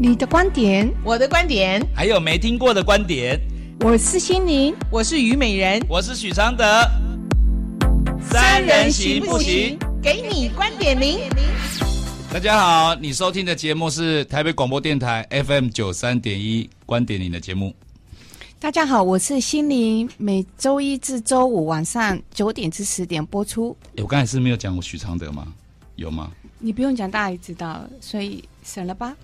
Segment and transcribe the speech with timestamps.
[0.00, 3.36] 你的观点，我的观点，还有没听过的观点。
[3.80, 6.64] 我是心灵，我是虞美人，我是许常德。
[8.20, 9.76] 三人行不行？
[10.00, 11.18] 给你观点零。
[12.32, 17.74] 大家好，你收听的节目是台北广播电台 FM 九三点一观点零的节目。
[18.60, 23.76] 大家好，我是心灵，每周一至周五晚上九点至十点播出。
[23.96, 25.52] 我刚才是没有讲过许常德吗？
[25.96, 26.30] 有吗？
[26.60, 29.16] 你不用讲，大家也知道，所以省了吧。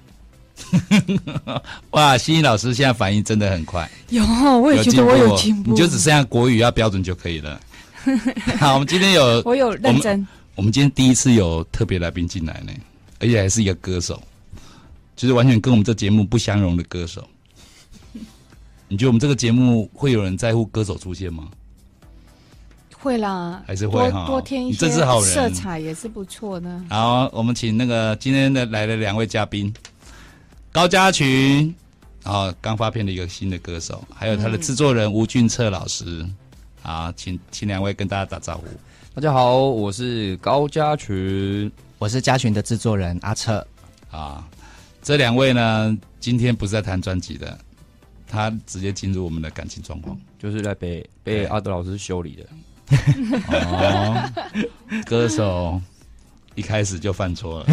[1.90, 3.88] 哇，心怡老师现在反应真的很快。
[4.10, 4.24] 有，
[4.60, 5.70] 我也觉得我有进步。
[5.70, 7.60] 你就只剩下国语要标准就可以了。
[8.58, 10.26] 好，我们今天有我有认真我。
[10.56, 12.72] 我们今天第一次有特别来宾进来呢，
[13.18, 14.22] 而且还是一个歌手，
[15.16, 17.26] 就是完全跟我们这节目不相容的歌手。
[18.88, 21.48] 你觉得我们这个节目会有人在乎歌手出现吗？
[22.92, 26.80] 会啦，还是会哈，多添一些色彩也是不错的。
[26.88, 29.70] 好，我们请那个今天的来的两位嘉宾，
[30.74, 31.72] 高家群，
[32.24, 36.04] 然后刚发片的一个新的歌手，还有他的制作人吴俊策老师。
[36.04, 36.36] 嗯、
[36.82, 38.64] 好，请请两位跟大家打招呼。
[39.14, 43.64] 大家好，我是高家群，我是家群的制作人阿策。
[44.10, 44.44] 啊，
[45.00, 47.56] 这两位呢，今天不是在谈专辑的，
[48.26, 52.44] 他直接进入我们的感情状况，就是在被被阿德老师修理的。
[53.46, 54.28] 哦，
[55.06, 55.80] 歌手
[56.54, 57.66] 一开始就犯错了。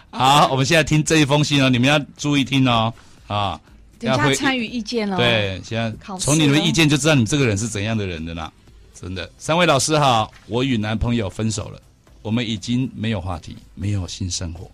[0.10, 2.92] 好，我们现在听这一封信哦，你们要注意听哦。
[3.26, 3.60] 啊，
[3.98, 5.16] 等下参与意见哦。
[5.16, 8.52] 对，现在从你们的意见就知道你这个人是怎样的人的啦。
[8.92, 11.80] 真的，三位老师好，我与男朋友分手了，
[12.22, 14.70] 我们已经没有话题，没有新生活。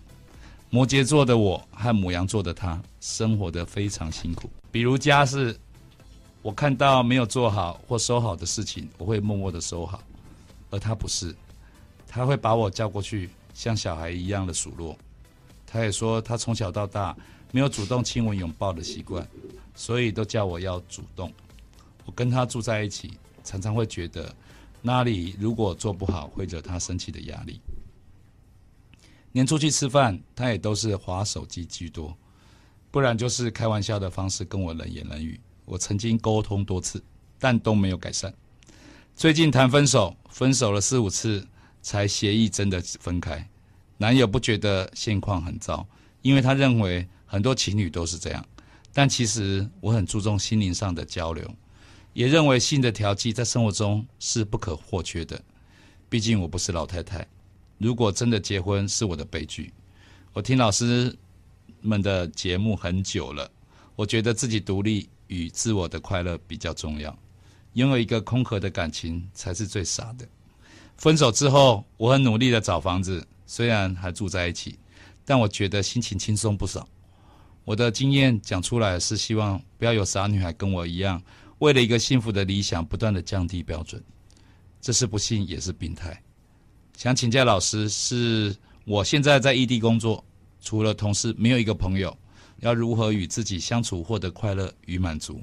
[0.69, 5.57] 摩羯座的我和牡羊座的他，生活的非常辛苦，比如家事。
[6.43, 10.01] 我看到没有做好或收好的事情，我会默默的收好，
[10.69, 11.35] 而他不是，
[12.07, 14.97] 他会把我叫过去，像小孩一样的数落。
[15.65, 17.15] 他也说他从小到大
[17.51, 19.27] 没有主动亲吻拥抱的习惯，
[19.75, 21.31] 所以都叫我要主动。
[22.05, 23.11] 我跟他住在一起，
[23.43, 24.33] 常常会觉得
[24.81, 27.59] 那里如果做不好会惹他生气的压力。
[29.33, 32.15] 连出去吃饭，他也都是划手机居多，
[32.89, 35.39] 不然就是开玩笑的方式跟我冷言冷语。
[35.65, 37.03] 我曾经沟通多次，
[37.37, 38.33] 但都没有改善。
[39.15, 41.45] 最近谈分手，分手了四五次，
[41.87, 43.49] 才协议真的分开。
[43.97, 45.87] 男友不觉得现况很糟，
[46.21, 48.45] 因为他认为很多情侣都是这样。
[48.91, 51.49] 但其实我很注重心灵上的交流，
[52.11, 55.41] 也认为性的调剂在生活中是不可或缺的。
[56.09, 57.25] 毕竟我不是老太太，
[57.77, 59.71] 如果真的结婚是我的悲剧。
[60.33, 61.17] 我听老师
[61.79, 63.49] 们的节目很久了，
[63.95, 65.07] 我觉得自己独立。
[65.29, 67.13] 与自我的快乐比较重要，
[67.73, 70.25] 拥有一个空壳的感情才是最傻的。
[70.97, 74.77] 分手之后，我很努力的找房子，虽然还住在一起，
[75.23, 76.87] 但我觉得心情轻松不少。
[77.63, 81.21] 我的经验讲出来是希望不要有傻女孩跟我一样，
[81.59, 84.03] 为了一个幸福的理想不断的降低标准，
[84.81, 86.21] 这是不幸也是病态。
[86.95, 90.23] 想请教老师，是我现在在异地工作，
[90.61, 92.15] 除了同事没有一个朋友。
[92.61, 95.39] 要如何与自己相处，获得快乐与满足？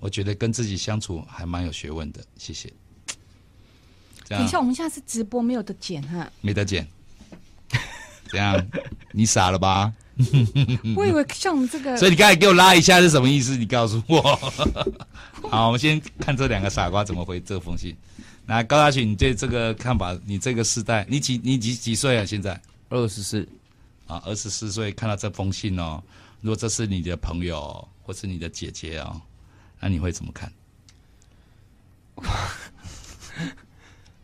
[0.00, 2.22] 我觉得跟自己相处还蛮有学问的。
[2.36, 2.70] 谢谢。
[4.28, 6.30] 等一下，我们现在是直播，没有得剪哈。
[6.40, 6.86] 没得剪。
[8.30, 8.66] 怎样？
[9.12, 9.92] 你傻了吧？
[10.96, 13.56] 我以为像我们这个， 所以你刚才给我拉一下是什么意思？
[13.56, 14.20] 你告诉我。
[15.48, 17.96] 好，我们先看这两个傻瓜怎么回这封信。
[18.44, 20.18] 那高大群，你对这个看法？
[20.26, 22.24] 你这个时代，你几你几几岁啊？
[22.24, 23.48] 现在二十四
[24.06, 26.02] 啊，二十四岁看到这封信哦。
[26.40, 29.20] 如果这是你的朋友或是你的姐姐哦，
[29.80, 30.52] 那你会怎么看？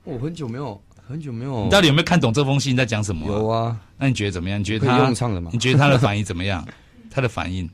[0.05, 1.65] 我很久没有，很久没有。
[1.65, 3.27] 你到底有没有看懂这封信在讲什么？
[3.27, 3.79] 有啊。
[3.99, 4.61] 那你觉得怎么样？
[4.61, 5.51] 你觉得他用唱的吗？
[5.53, 6.67] 你觉得他的反应怎么样？
[7.11, 7.69] 他的反应？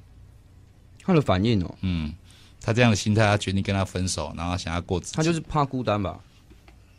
[1.02, 2.12] 他的反应哦，嗯，
[2.60, 5.16] 他这样的心态，他决定跟他分手，然后想要过自己。
[5.16, 6.18] 他就是怕孤单吧？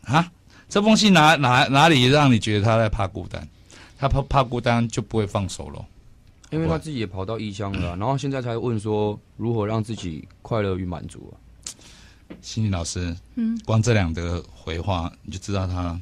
[0.03, 0.29] 啊？
[0.67, 3.47] 这封信哪哪哪里让你觉得他在怕孤单？
[3.97, 5.85] 他怕怕孤单就不会放手了。
[6.49, 11.39] 因为他自己也跑到异乡了，然后现在才问说如何让自己快乐与满足啊。
[12.41, 15.99] 心理老师，嗯，光这两个回话你就知道他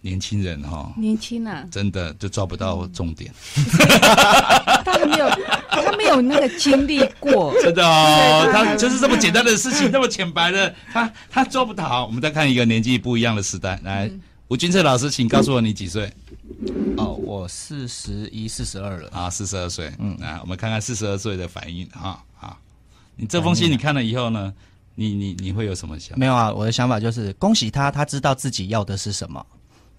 [0.00, 3.32] 年轻人哈，年轻啊，真的就抓不到重点。
[4.84, 5.28] 他还没有，
[5.70, 12.06] 他没有那个经历过， 真的哦，他就是这么简单的事情，那么浅白的，他他做不到。
[12.06, 14.10] 我们再看一个年纪不一样的时代，来，
[14.48, 16.10] 吴君策老师，请告诉我你几岁？
[16.96, 19.92] 哦，我四十一、四十二了啊，四十二岁。
[19.98, 22.56] 嗯，来，我们看看四十二岁的反应啊啊！
[23.16, 24.52] 你这封信你看了以后呢，
[24.98, 26.16] 你你你会有什么想法？
[26.18, 29.46] 没有啊，我的想法就是恭喜他，他知道自己要的是什么。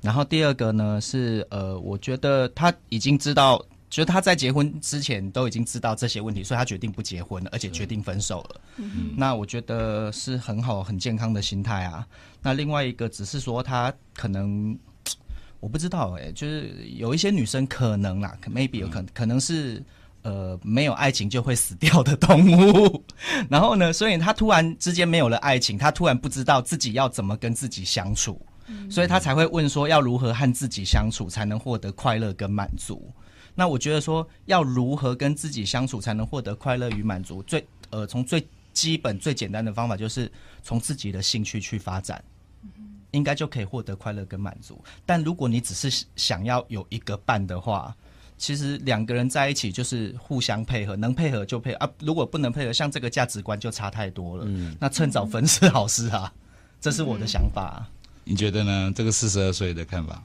[0.01, 8.61] 然后第二个呢是呃，我觉得他已经知道就是他在结婚之前都已经知道这些问题，所以他决定不结婚了，而且决定分手了。
[8.75, 12.05] 嗯、那我觉得是很好、很健康的心态啊。
[12.41, 14.77] 那另外一个只是说他可能，
[15.61, 19.81] 我不知道哎、欸，就是有一些女生可能啦，maybe 有可能、嗯、可能是
[20.21, 23.03] 呃没有爱情就会死掉的动物。
[23.49, 33.11] 然后呢，所以他突然之间没有了爱情，他突然不知道自己要怎么跟自己相处，嗯、所以他才会问说要如何和自己相处才能获得快乐跟满足。
[33.55, 37.43] 那我觉得说，要如何跟自己相处才能获得快乐与满足？
[37.43, 40.31] 最呃，从最基本、最简单的方法，就是
[40.63, 42.23] 从自己的兴趣去发展，
[43.11, 44.81] 应该就可以获得快乐跟满足。
[45.05, 47.93] 但如果你只是想要有一个伴的话，
[48.39, 51.89] 其实两个人在一起就是互相配合，能配合就配合啊。
[51.99, 54.45] 如果不能配合，像这个价值观就差太多了。
[54.47, 56.33] 嗯，那趁早分是好事啊，
[56.79, 57.85] 这是我的想法。
[58.23, 58.91] 你觉得呢？
[58.95, 60.23] 这个四十二岁的看法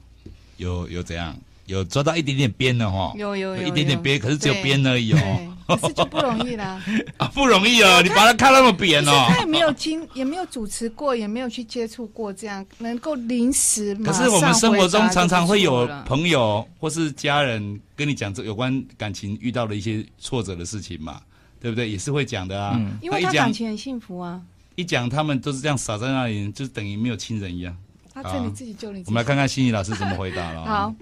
[0.57, 1.35] 有有怎样？
[1.65, 6.81] 有抓到一点点边的哈，有有有，有一点点边，可是只有边而已哦，可是就不容易啦。
[7.17, 9.25] 啊，不容易哦，你把它看那么扁哦。
[9.29, 13.95] 他也没有经，也没有主持过，也没有去接触过，这样能够临时。
[14.05, 21.19] 可是我们生活中常常会有朋友或是家人跟你讲这有关感情遇到的一些挫折的事情嘛，
[21.59, 21.89] 对不对？
[21.89, 22.73] 也是会讲的啊。
[22.75, 24.39] 嗯，因为他感情很幸福啊。
[24.75, 27.75] 一讲他们都是这样傻在那里，就等于没有亲人一样。
[28.13, 29.01] 他这里自己救你。
[29.07, 30.63] 我们来看看心怡老师怎么回答了。
[30.65, 30.95] 好。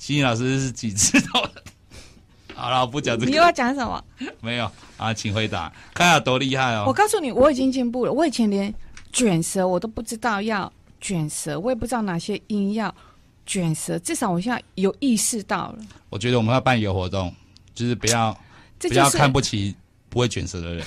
[0.00, 1.62] 心怡老师是几知道的？
[2.54, 3.30] 好了，我不讲这个。
[3.30, 4.02] 你又要讲什么？
[4.40, 6.84] 没有啊，请回答，看下多厉害哦！
[6.86, 8.12] 我告诉你，我已经进步了。
[8.12, 8.74] 我以前连
[9.12, 12.92] 卷舌我都不知道要卷舌，我也不知道哪些音要
[13.44, 13.98] 卷舌。
[13.98, 15.78] 至少我现在有意识到了。
[16.08, 17.30] 我觉得我们要办一个活动，
[17.74, 18.32] 就是不要、
[18.78, 19.76] 就是、不要看不起
[20.08, 20.86] 不会卷舌的人。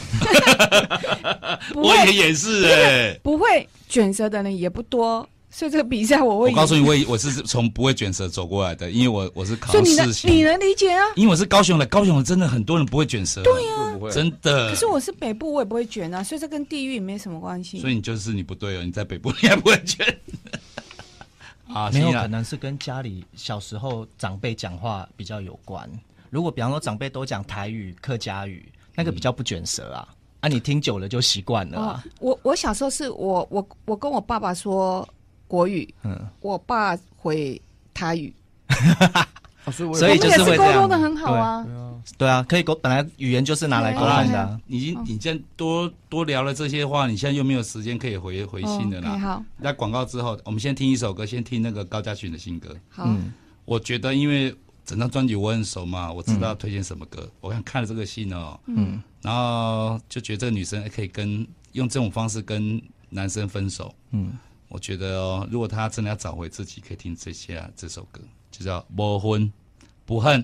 [1.75, 5.29] 我也也是哎， 不会卷舌的人也不多。
[5.55, 11.05] 所以这个比赛我会，我告诉你，我我是从不会卷舌走过来的，因为我我是考试型，你能理解啊？
[11.15, 14.71] 因为我是高雄的，高雄的真的很多人不会卷舌，对呀、啊，真的。
[14.71, 17.79] 可是我是北部，我也不会卷啊，所以这跟地域没什么关系。
[17.79, 20.03] 所以你就是你不对哦，你在北部你也不会卷。
[21.71, 25.87] 啊，没有可能是跟家里小时候长辈讲话比较有关。
[26.31, 30.07] 如果比方说长辈都讲台语、客家语，那个比较不卷舌啊。
[30.09, 32.03] 嗯、啊，你听久了就习惯了、啊。
[32.19, 35.07] 我我小时候是我我我跟我爸爸说。
[35.53, 37.61] 国语，嗯，我爸回
[37.93, 38.33] 台语，
[39.69, 41.63] 所以就是会沟通的很好啊，
[42.17, 42.27] 对。
[42.27, 44.59] 啊，可以沟，本来语言就是拿来沟通的。
[44.65, 49.15] 你你现在多多聊了这些话，你现在又没有时间可以回回信的啦。
[49.19, 52.75] 好，在广告之后，我们先听一首歌，先听那个高嘉群的新歌。
[52.89, 53.07] 好，
[53.63, 57.29] 我觉得因为整张专辑我很熟嘛，我知道推荐什么歌。
[57.41, 64.33] 我看看了这个信哦，嗯，然后就觉得这个女生可以跟用这种方式跟男生分手，嗯。
[64.73, 69.53] 我觉得哦，如果他真的要找回自己，可以听这些啊，这首歌就叫《不婚
[70.03, 70.41] 不恨》。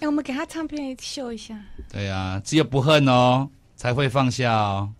[0.00, 1.58] 哎，我们给他唱片秀一下。
[1.90, 4.92] 对呀、啊，只有不恨哦，才会放下哦，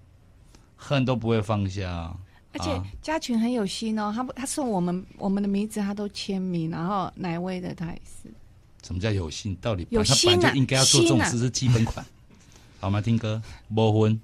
[0.76, 2.16] 恨都不会放下、哦。
[2.54, 8.32] 而且嘉群很有心哦，他他送我们我们的名字，他都签名，然后哪位的他也是。
[8.82, 9.54] 什么叫有心？
[9.60, 10.50] 到底有心啊？
[10.50, 12.02] 就应该要做这种事是基本款。
[12.02, 12.08] 啊、
[12.80, 13.42] 好，我们来听歌
[13.74, 14.18] 《不恨》。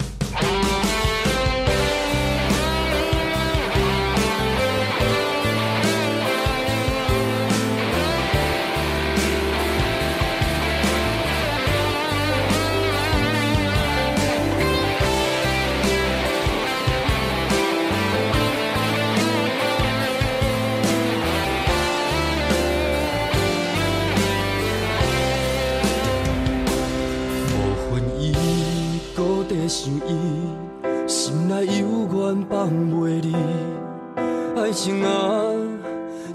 [34.84, 35.10] 情啊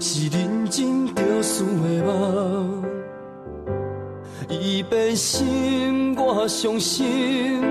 [0.00, 2.82] 是认真着输的梦，
[4.48, 7.62] 伊变心我伤心，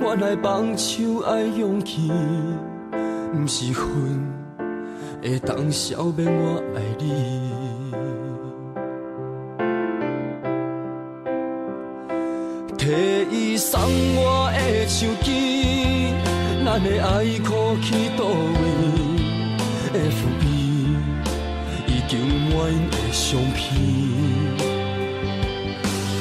[0.00, 2.10] 原来放手爱勇气，
[3.32, 3.86] 不是恨
[5.22, 7.52] 会当消灭我爱你。
[12.76, 12.90] 替
[13.30, 13.80] 伊送
[14.16, 16.12] 我的手机，
[16.64, 19.15] 咱的爱哭去倒位
[19.96, 20.44] ？FB
[21.86, 22.18] 已经
[22.50, 22.54] 阮
[22.90, 23.64] 的相片，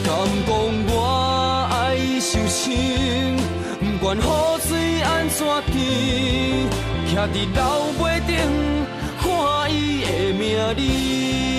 [0.05, 0.07] 敢
[0.47, 0.49] 讲
[0.87, 2.73] 我爱伊受伤，
[3.79, 4.21] 不管雨
[4.61, 5.75] 水安怎滴，
[7.13, 7.59] 徛伫楼
[8.01, 8.29] 尾顶
[9.19, 9.27] 看
[9.69, 10.07] 伊的
[10.39, 10.43] 名
[10.75, 11.54] 字。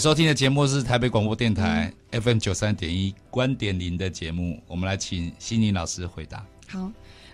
[0.00, 6.42] 收听的节目是台北广播电台 FM 九三点一观点零的节目，我们来请心宁老师回答。
[6.68, 6.90] 好，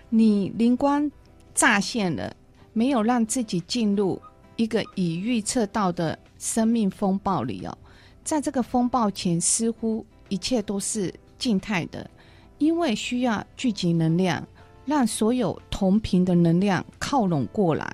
[0.09, 1.09] 你灵光
[1.55, 2.35] 乍现了，
[2.73, 4.21] 没有让自己进入
[4.57, 7.77] 一个已预测到的生命风暴里哦。
[8.25, 12.11] 在这个风暴前，似乎一切都是静态的，
[12.57, 14.45] 因为需要聚集能量，
[14.85, 17.89] 让所有同频的能量靠拢过来。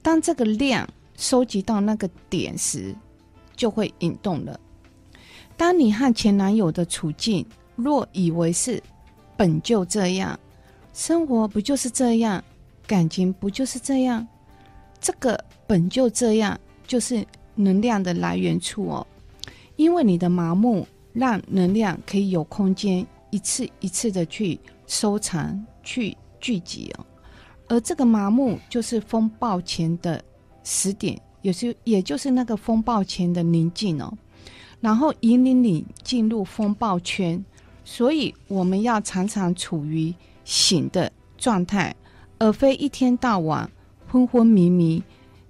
[0.00, 2.96] 当这个量收集到那个点时，
[3.62, 4.58] 就会引动了。
[5.56, 8.82] 当你和前男友的处境，若以为是
[9.36, 10.36] 本就这样，
[10.92, 12.42] 生活不就是这样，
[12.88, 14.26] 感情不就是这样，
[15.00, 19.06] 这个本就这样，就是能量的来源处哦。
[19.76, 27.06] 因为你的麻木，让能量可以有空间一次一次的去收藏、去聚集哦。
[27.68, 30.20] 而这个麻木，就是风暴前的
[30.64, 31.16] 时点。
[31.42, 34.12] 有时也就是那个风暴前的宁静哦，
[34.80, 37.44] 然后引领你进入风暴圈，
[37.84, 41.94] 所以我们要常常处于醒的状态，
[42.38, 43.70] 而非一天到晚
[44.08, 45.02] 昏昏迷迷。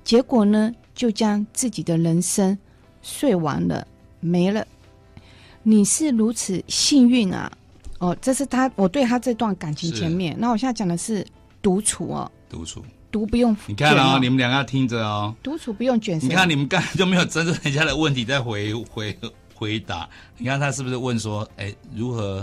[0.03, 2.59] 结果呢，就将自己的人生
[3.03, 3.87] 睡完了，
[4.19, 4.67] 没了。
[5.63, 7.51] 你是如此幸运啊！
[7.99, 10.35] 哦，这是他我对他这段感情前面。
[10.37, 11.25] 那我现在讲的是
[11.63, 12.83] 独处哦，独处。
[13.13, 15.37] 独不用，你看哦，你们两个要听着哦。
[15.43, 16.19] 独处不用卷。
[16.23, 19.15] 你看你们刚才就没有针对人家的问题在回回
[19.55, 20.09] 回答。
[20.39, 22.43] 你看他是不是问说，哎，如何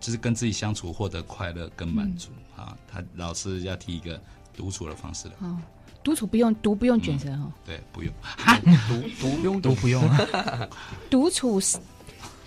[0.00, 2.74] 就是跟自己相处获得快乐跟满足啊？
[2.90, 4.18] 他老师要提一个
[4.56, 5.34] 独处的方式了。
[5.40, 5.58] 哦，
[6.02, 7.52] 独处不用，独不用卷舌哈。
[7.62, 8.10] 对，不用。
[8.88, 10.02] 独独 不用，独不用。
[11.10, 11.76] 独处是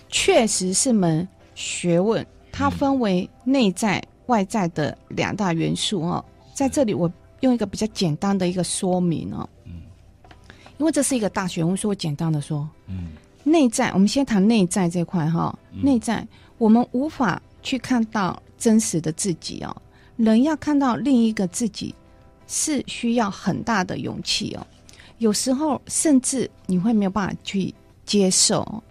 [0.10, 6.26] 确实是门学问，它分为内在外在的两大元素哦。
[6.56, 7.08] 在这里我。
[7.42, 9.74] 用一个比较简单的一个说明哦，嗯，
[10.78, 13.10] 因为这是一个大学问，所以我简单的说，嗯，
[13.44, 16.28] 内在，我们先谈内在这块哈，内在
[16.58, 19.76] 我们无法去看到真实的自己哦，
[20.18, 21.96] 人要看到另一个自己
[22.48, 24.68] 是需要很大的勇气哦，
[25.20, 27.74] 有时候甚至你会没有办法去
[28.06, 28.84] 接受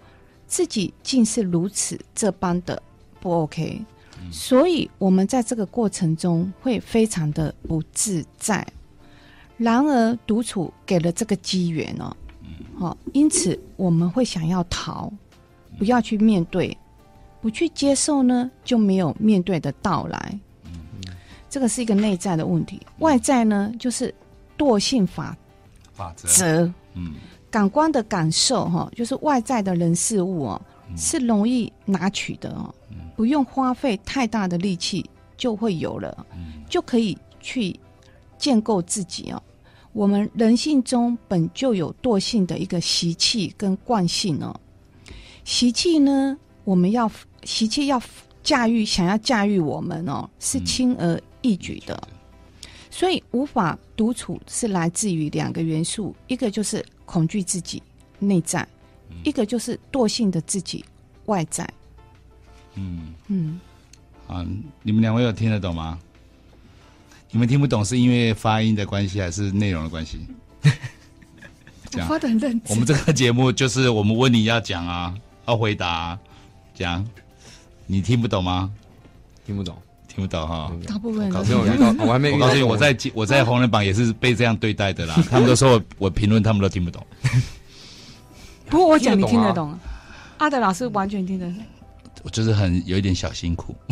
[0.46, 2.82] 自己竟是如此这般的
[3.20, 3.84] 不 OK。
[4.30, 8.66] 所以，我们在这个过程中会非常的不自在。
[9.56, 12.16] 然而，独处给了这个机缘哦，
[12.78, 15.12] 好，因此我们会想要逃，
[15.78, 16.76] 不要去面对，
[17.40, 20.38] 不去接受呢，就没有面对的到来。
[21.50, 22.80] 这个是一个内在的问题。
[22.98, 24.14] 外在呢，就是
[24.58, 25.36] 惰性法
[25.94, 26.28] 法则。
[26.28, 27.14] 则，嗯，
[27.50, 30.62] 感官的感受哈，就是外在的人事物哦，
[30.96, 32.72] 是容易拿取的哦，
[33.18, 35.04] 不用花费太大的力气
[35.36, 36.24] 就会有了，
[36.70, 37.74] 就可以去
[38.38, 39.42] 建构自己哦。
[39.92, 44.54] 我们人性中本就有惰性的一个习气跟惯性哦，
[45.42, 47.10] 习气呢，我们要
[47.42, 48.00] 习气要
[48.44, 52.00] 驾驭，想要驾驭我们哦，是轻而易举的，
[52.88, 56.84] 所以无法独处是来自于两个元素，一个就是。
[57.08, 57.82] 恐惧自己
[58.18, 58.60] 内在，
[59.08, 60.84] 嗯、一个就是惰性的自己
[61.24, 61.66] 外在。
[62.78, 63.60] 嗯嗯，
[64.28, 64.46] 啊，
[64.82, 65.98] 你们两位有听得懂吗？
[67.30, 70.20] 你们听不懂是因为发音的关系还是内容的关系？
[71.92, 72.62] 我发的很认真。
[72.68, 75.14] 我们这个节目就是我们问你要讲啊，
[75.46, 76.18] 要回答、啊，
[76.74, 77.06] 讲。
[77.86, 78.70] 你听不懂吗？
[79.46, 79.76] 听不懂。
[80.06, 82.32] 听不懂哈，大部分我还没。
[82.32, 85.14] 我告诉你，我在我在红人榜也是被这样对待的啦。
[85.30, 87.06] 他们都说我我评论，他们都听不懂。
[88.66, 89.78] 不过我讲你听得懂，
[90.38, 91.56] 阿德老师完全听得懂。
[92.22, 93.74] 我就是很有一点小辛苦，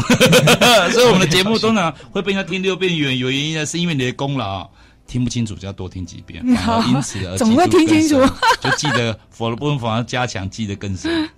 [0.92, 4.68] 所以我们的节目通常会被人家听六遍，有有原因呢是因为你的功劳，
[5.06, 6.45] 听不清楚就要多听几遍，
[6.88, 8.21] 因此而总会听清楚，
[8.61, 11.28] 就记得佛的部分反而加强，记得更深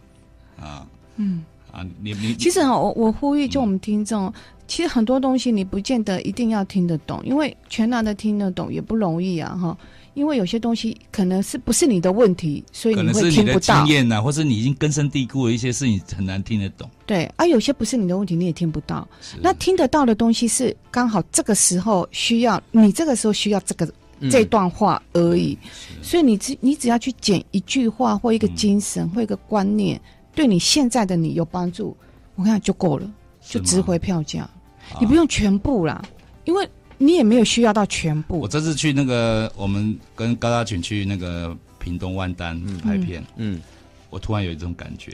[0.61, 0.87] 啊。
[1.17, 4.33] 嗯啊，你你其实我我呼吁就我们听众。
[4.67, 9.77] 其实很多东西你不见得一定要听得懂，因为全然的听得懂也不容易啊，哈。
[10.19, 13.87] 因为有些东西可能是不是你的问题，所以你会听不到。
[13.87, 16.91] 经验啊，或是你已经根深蒂固的一些事情很难听得懂。
[17.07, 19.07] 对，而、啊、有些不是你的问题，你也听不到。
[19.41, 25.57] 那听得到的东西是刚好这个时候需要，你这个时候需要这个、嗯、这段话而已。
[26.03, 30.01] 所以你只你只要去捡一句话或一个精神、嗯、或一个观念，
[30.35, 31.97] 对你现在的你有帮助，
[32.35, 33.09] 我看就够了，
[33.41, 34.51] 就值回票价。
[34.99, 36.03] 你不用全部啦，
[36.45, 38.41] 因为你也没有需要到全部。
[38.41, 43.63] 我这次去那个，我们跟高大群去那个屏东万丹拍片，嗯，嗯，
[44.11, 45.13] 我突然有一种感觉，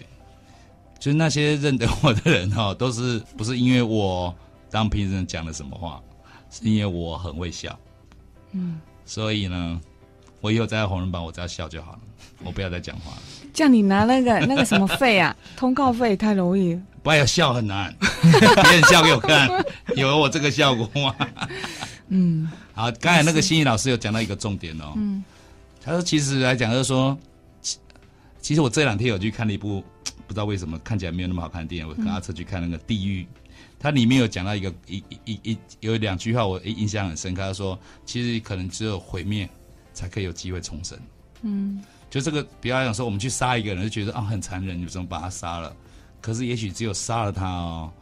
[0.99, 4.35] 就是那些认得我的人哈，都是不是因为我
[4.71, 6.01] 当评审讲了什么话，
[6.51, 7.79] 是因为我很会笑，
[8.53, 9.81] 嗯，所以呢，
[10.41, 12.01] 我以后在红人榜，我只要笑就好了，
[12.43, 13.23] 我不要再讲话了。
[13.53, 16.81] 叫你拿那个那个什么费啊，通告费太容易。
[17.05, 17.95] 不要笑很难，
[18.63, 19.49] 别人笑给我看，
[19.97, 21.15] 有我这个效果吗？
[22.09, 24.93] 嗯， 好，刚才那个心怡老师有讲到一个重点哦。
[24.97, 25.23] 嗯，
[25.83, 27.17] 他说其实来讲就是说，
[28.41, 29.83] 其实我这两天有去看了一部
[30.27, 33.23] 不知道为什么看起来没有那么好看的电影，我跟阿策去看那个《地狱》，
[33.79, 39.49] 它里面有讲到一个一一一有两句话我印象很深刻，他说其实可能只有毁灭
[39.93, 40.99] 才可以有机会重生。
[41.43, 45.75] 嗯，就这个，比方讲说我们去杀一个人就觉得啊很残忍，你怎么把他杀了？
[46.21, 47.93] 可是，也许只有杀了他哦，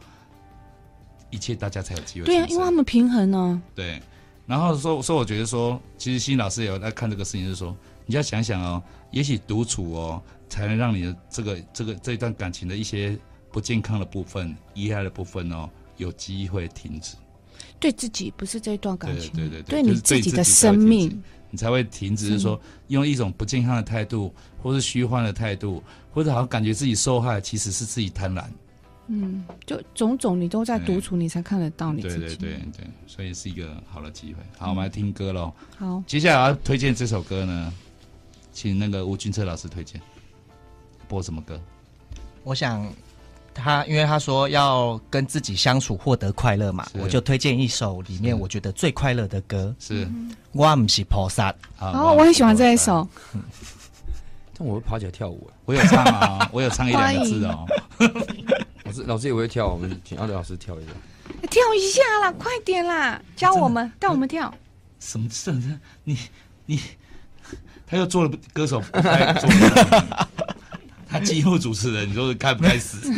[1.33, 2.25] 一切大家才有机会。
[2.27, 3.61] 对啊，因为他们平衡呢。
[3.73, 3.99] 对，
[4.45, 13.17] 然后说说，我觉得说，其实新老师也有在看这个事情，就是说，你要想想哦，也许独处哦，才能让你的这个这个这段感情的一些
[13.51, 15.67] 不健康的部分、遗憾的部分哦，
[15.97, 17.15] 有机会停止。
[17.79, 21.21] 对自己不是这一段感情，对对对，对你自己的生命。
[21.49, 28.43] 你才会停止，是说用一种不健康的态度，或是虚幻的态度，或者好像感觉自己受害，其实是自己贪婪。
[29.21, 32.19] 嗯，就种种你都在独处，你才看得到你自己。
[32.19, 34.39] 对对对对，所以是一个好的机会。
[34.57, 35.53] 好，我们来听歌喽。
[35.77, 37.73] 好，接下来要推荐这首歌呢，
[38.51, 40.01] 请那个吴君策老师推荐。
[41.07, 41.61] 播什么歌？
[42.43, 42.85] 我想。
[43.55, 50.09] 他因为他说要跟自己相处获得快乐嘛，我就推荐一首里面我觉得最快乐的歌，是
[50.53, 51.53] 我不是菩萨。
[51.77, 53.07] 哦，我很喜欢这一首。
[54.57, 57.63] 但我会爬起来跳舞，我有唱啊，我有唱一两个字哦。
[58.93, 60.91] 老师，老师也会跳，我们请阿德老师跳一下。
[61.49, 64.53] 跳一下啦，快点啦，教我们，带我们跳。
[64.99, 65.51] 什么事？
[66.03, 66.15] 你
[66.67, 66.79] 你，
[67.87, 68.79] 他又做了歌手。
[71.07, 73.11] 他今后主持人，你说该不该死？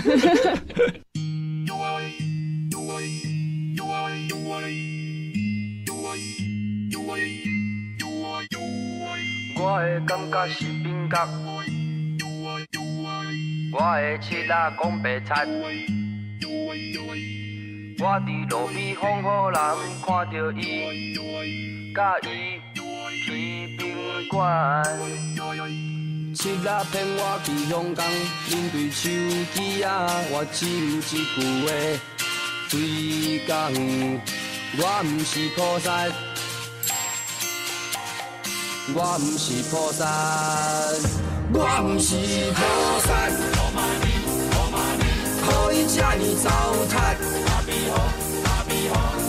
[9.57, 11.27] 我的感觉是冰角，
[13.77, 15.45] 我的七仔讲白菜，
[17.99, 19.59] 我伫路边风雨人
[20.01, 20.63] 看到伊，
[21.93, 22.25] 甲伊
[23.25, 23.27] 去
[23.77, 23.81] 宾
[24.29, 24.39] 馆。
[26.33, 27.99] 七仔骗我去香港，
[28.49, 29.09] 面对手
[29.53, 31.35] 机啊，我只有一句
[31.65, 31.67] 话
[32.71, 32.73] 对
[33.45, 33.51] 讲：
[34.77, 35.91] 我不是菩萨，
[38.93, 40.05] 我不是菩萨，
[41.51, 42.15] 我不是
[42.53, 42.61] 菩
[43.01, 43.07] 萨，
[45.41, 46.45] 可以这么糟
[46.87, 46.93] 蹋，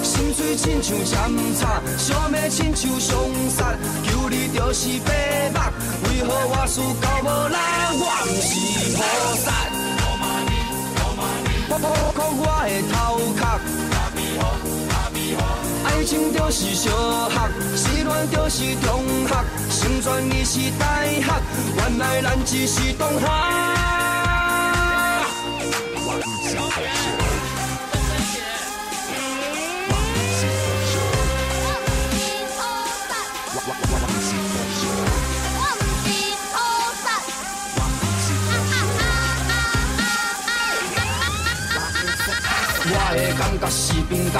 [0.04, 5.08] 心碎亲像针插，小妹亲像上山，求你就是白
[5.50, 5.58] 目，
[6.04, 7.56] 为何我事到无力？
[7.98, 8.50] 我毋是
[8.94, 9.00] 菩
[9.42, 9.46] 萨，
[11.70, 12.94] 我我我我的头
[13.34, 13.40] 壳，
[15.96, 16.90] 爱情就是小
[17.30, 17.40] 学，
[17.74, 19.34] 失恋就是中学，
[19.70, 21.24] 成全你是大学，
[21.74, 23.26] 原来咱只是同学。
[42.88, 44.38] 我的感觉是冰角，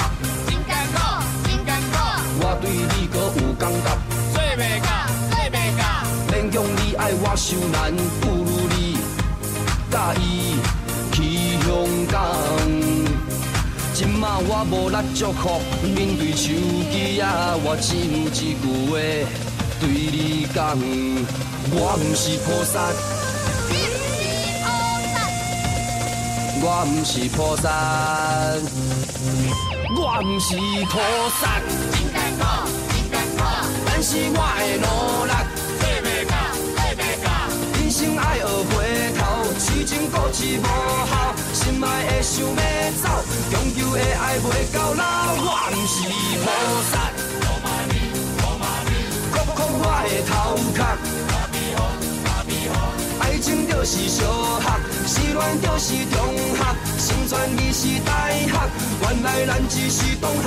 [3.67, 3.89] 感觉，
[4.33, 4.87] 做袂到，
[5.29, 5.83] 做袂到。
[6.31, 8.97] 勉强你爱我受难，不如你
[9.91, 10.55] 甲伊
[11.11, 11.67] 去香
[12.09, 12.15] 港。
[13.93, 16.53] 今嘛我无力祝福，面对手
[16.91, 18.95] 机啊，我只有一句话
[19.81, 20.77] 对你讲，
[21.73, 22.79] 我毋是菩萨。
[26.59, 27.69] 我毋是菩萨，
[29.95, 30.95] 我毋是菩
[31.41, 31.59] 萨。
[34.07, 34.87] 是我的努
[35.27, 35.33] 力。
[35.81, 37.27] 做袂到，做袂到。
[37.75, 39.19] 人生爱学回头，
[39.59, 40.63] 痴情固执无
[41.11, 42.55] 效，心爱的想要
[43.03, 43.03] 走，
[43.51, 45.03] 长久的爱袂到老。
[45.43, 46.07] 我毋是
[46.39, 46.47] 菩
[46.89, 46.95] 萨，
[49.33, 50.31] 哭哭我的头
[50.73, 51.36] 壳。
[53.47, 54.25] 爱情就是小
[54.59, 54.67] 学，
[55.07, 56.59] 失恋就是中学，
[56.99, 58.51] 成全你是大学，
[59.03, 60.43] 原来咱只是同学。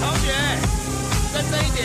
[0.00, 0.32] 同学，
[1.34, 1.84] 认真一点。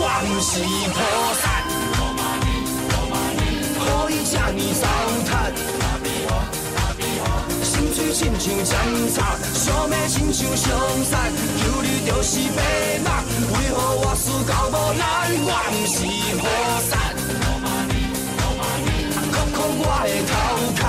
[0.00, 0.52] 我不是
[9.08, 10.68] 像针插，小妹亲像上
[11.04, 12.60] 山，求你就是白
[13.00, 13.06] 目，
[13.54, 15.00] 为何我事到无力？
[15.44, 15.96] 我不是
[16.36, 16.42] 菩
[16.88, 16.90] 萨，
[19.32, 20.32] 哭哭我的头
[20.78, 20.80] 壳，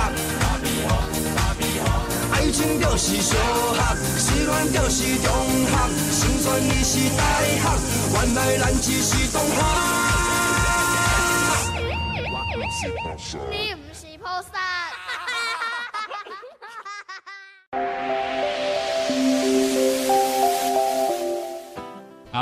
[2.32, 3.32] 爱情就是小
[3.74, 3.80] 学，
[4.18, 5.26] 失恋就是中
[5.66, 5.72] 学，
[6.20, 7.62] 成全你是大学，
[8.12, 9.54] 原来咱只是同学。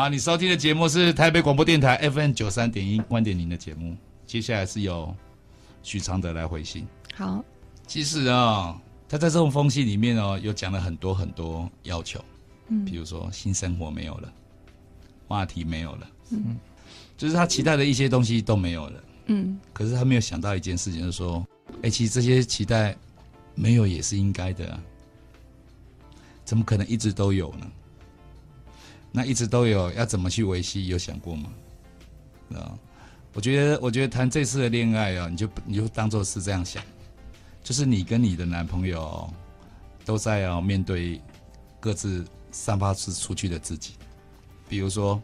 [0.09, 3.94] 好，你收听的节目是台北广播电台 FM 九三点一观点您的节目。
[4.27, 5.14] 接下来是由
[5.83, 6.88] 许常德来回信。
[7.14, 7.44] 好，
[7.87, 12.25] 其实啊、哦，他在这种封信里面哦，有讲了很多很多要求，
[12.68, 14.33] 嗯，比如说性生活没有了，
[15.27, 16.57] 话题没有了，嗯，
[17.18, 19.05] 就是他期待的一些东西都没有了。
[19.27, 22.97] 嗯，可是他没有想到一件事情，就是说，哎、欸，其实这些期待
[23.55, 24.81] 没有也是应该的啊，
[26.47, 27.71] 怎么可能一直都有呢？
[29.12, 30.87] 那一直都有，要怎么去维系？
[30.88, 31.51] 有想过吗？
[32.55, 32.79] 啊，
[33.35, 36.83] 我觉得，我觉得谈这次的恋爱啊，你就你就当做是这样想，
[37.62, 39.29] 就是你跟你的男朋友
[40.05, 41.21] 都在要面对
[41.81, 43.92] 各自散发出出去的自己，
[44.68, 45.23] 比如说，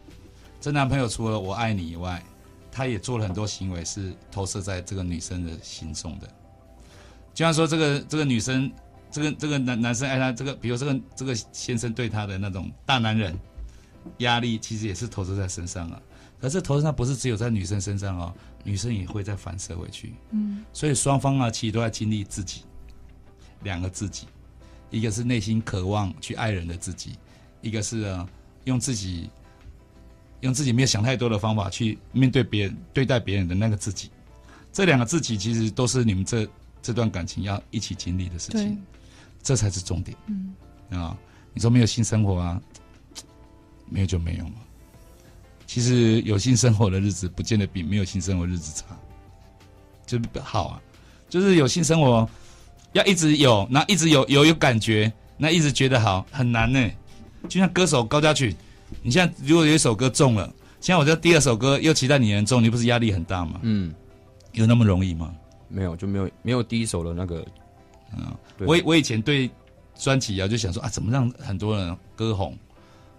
[0.59, 2.21] 这男朋友除了我爱你以外。
[2.77, 6.27] 他也做了很多行为，是投射在这个女生的心中的。
[7.33, 8.69] 就像说，这个这个女生，
[9.09, 13.33] 这个这个男男生爱她，这个比如这个这个先生对她的那种大男人
[14.17, 16.01] 压力，其实也是投射在身上啊。
[16.39, 20.13] 可是投射上不是只有在女生身上哦，女生也会再反射回去。
[20.31, 22.63] 嗯，所以双方啊，其实都在经历自己
[23.63, 24.27] 两个自己，
[24.89, 27.17] 一个是内心渴望去爱人的自己，
[27.61, 28.27] 一个是啊
[28.65, 29.29] 用自己。
[30.41, 34.11] 用自己没有想太多的方法去面对别人、对待别人的那个自己，
[34.71, 36.47] 这两个自己其实都是你们这
[36.83, 38.79] 这段感情要一起经历的事情，
[39.41, 40.15] 这才是重点。
[40.27, 40.53] 嗯，
[40.91, 41.17] 啊，
[41.51, 42.61] 你说没有性生活啊？
[43.89, 44.55] 没有就没有嘛。
[45.65, 48.95] 其实有性生活的日子，不见得比没有性生活日子差，
[50.05, 50.81] 就好啊。
[51.27, 52.27] 就是有性生活
[52.93, 56.89] 要一直有，那一直有有有感觉，那一直觉得好很难呢。
[57.49, 58.55] 就像歌手高家曲。
[59.01, 60.45] 你现在如果有一首歌中了，
[60.79, 63.59] 现在我这第二首歌又期待你能中，你不是压力很大吗？
[63.63, 63.93] 嗯，
[64.53, 65.33] 有那么容易吗？
[65.67, 67.43] 没有，就没有没有第一首的那个。
[68.15, 69.49] 嗯，我我以前对
[69.95, 72.55] 专辑啊，就想说啊，怎么让很多人歌红？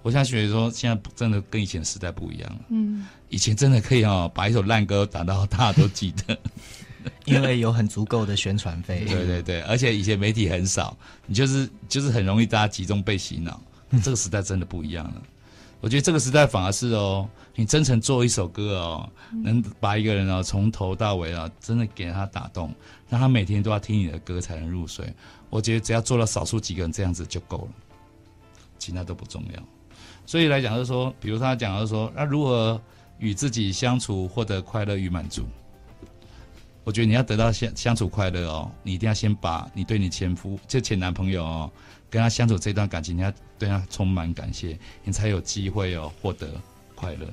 [0.07, 2.61] 我现在觉得说，现在真的跟以前时代不一样了。
[2.69, 6.39] 嗯，以前真的可以哦，把一首烂歌打到大家都记得，
[7.27, 9.05] 因为有很足够的宣传费。
[9.05, 13.61] 对对对，而且以前媒体很少，你就是就是很容易大家集中被洗脑。
[14.01, 15.21] 这个时代真的不一样了。
[15.81, 19.11] 我觉得这个时代反而是哦，你真诚做一首歌哦，
[19.43, 22.73] 能把一个人哦从头到尾啊，真的给他打动，
[23.09, 25.13] 让他每天都要听你的歌才能入睡。
[25.51, 27.69] 我觉得只要做到少数几个人这样子就够了，
[28.79, 29.61] 其他都不重要。
[30.27, 32.81] 所以来讲就是说，比如他讲就是说，那如何
[33.19, 35.47] 与自己相处获得快乐与满足？
[36.85, 41.71] 我觉得你要得到相相处快乐哦，你一定要先把你对你前夫就前男朋友哦。
[42.09, 46.49] 跟他相处这段感情，你要对他充满感谢，你才有机会哦获得
[46.95, 47.27] 快乐。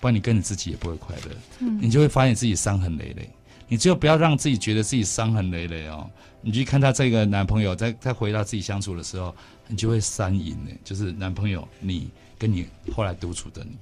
[0.00, 3.28] 不然你跟你自己也不会快乐，你就会发现自己伤痕累累。
[3.66, 6.08] 你只有不要让自己觉得自己伤痕累累哦，
[6.46, 9.34] 你去看他这个男朋友，在在回到自己相处的时候，
[9.66, 13.76] 你就会三赢呢，就是男朋友你跟你后来独处的你。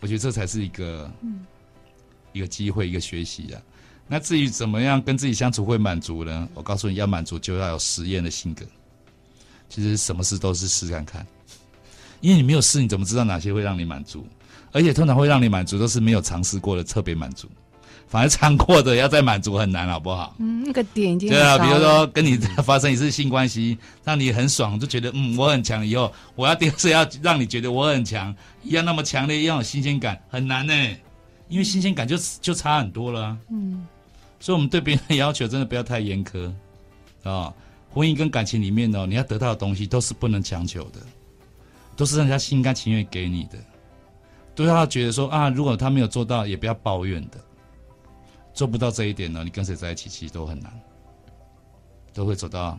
[0.00, 1.44] 我觉得这才是一个，嗯，
[2.32, 3.60] 一个机会，一个学习啊。
[4.08, 6.48] 那至于怎么样跟自己相处会满足呢？
[6.54, 8.64] 我告诉你要满足，就要有实验的性格。
[9.68, 11.26] 其实什么事都是试看看，
[12.22, 14.26] 因为你没有试，你怎么知道哪些会让你满足？
[14.72, 17.46] 而且通常会让你满足，都是没有尝试过的特别满足。
[18.10, 20.34] 反而尝过的要再满足很难，好不好？
[20.40, 21.56] 嗯，那个点已经对啊。
[21.56, 30.74] 比如说跟你发生一次性关系，让你很爽，就觉得嗯我很强，以后我要第二次要让你觉得我很强，一样那么强烈，一样有新鲜感，很难呢。
[31.48, 33.38] 因为新鲜感就就差很多了啊。
[33.48, 33.86] 嗯。
[34.40, 36.50] 所以，我们对别人的要求真的不要太严苛
[37.22, 37.52] 啊！
[37.90, 41.00] 婚姻跟感情里面呢，你要得到的东西都是不能强求的，
[41.94, 43.58] 都是人家心甘情愿给你的，
[44.54, 47.38] 都要觉得说啊，如果他没有做到，也不要抱怨的。
[48.60, 50.70] 做不到这一点呢，你跟谁在一起其实都很难，
[52.12, 52.78] 都会走到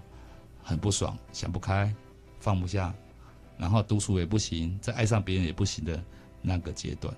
[0.61, 1.91] 很不爽、想不开、
[2.39, 2.93] 放不下，
[3.57, 5.99] 然后独处也不行，再爱上别人也不行的
[6.39, 7.11] 那个阶段。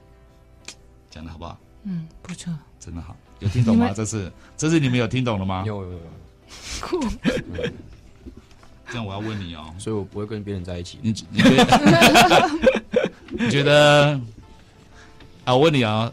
[1.09, 1.59] 讲的好不好？
[1.83, 3.17] 嗯，不错，真的好。
[3.39, 3.91] 有听懂吗？
[3.93, 5.65] 这是，这是你们有听懂了吗？
[5.67, 5.99] 有有有。
[6.79, 7.01] 酷。
[8.87, 10.97] 这样我要问你哦，所以我不会跟别人在一起。
[11.01, 12.49] 你你觉得？
[13.27, 14.17] 你觉得？
[15.43, 16.09] 啊，我问你啊，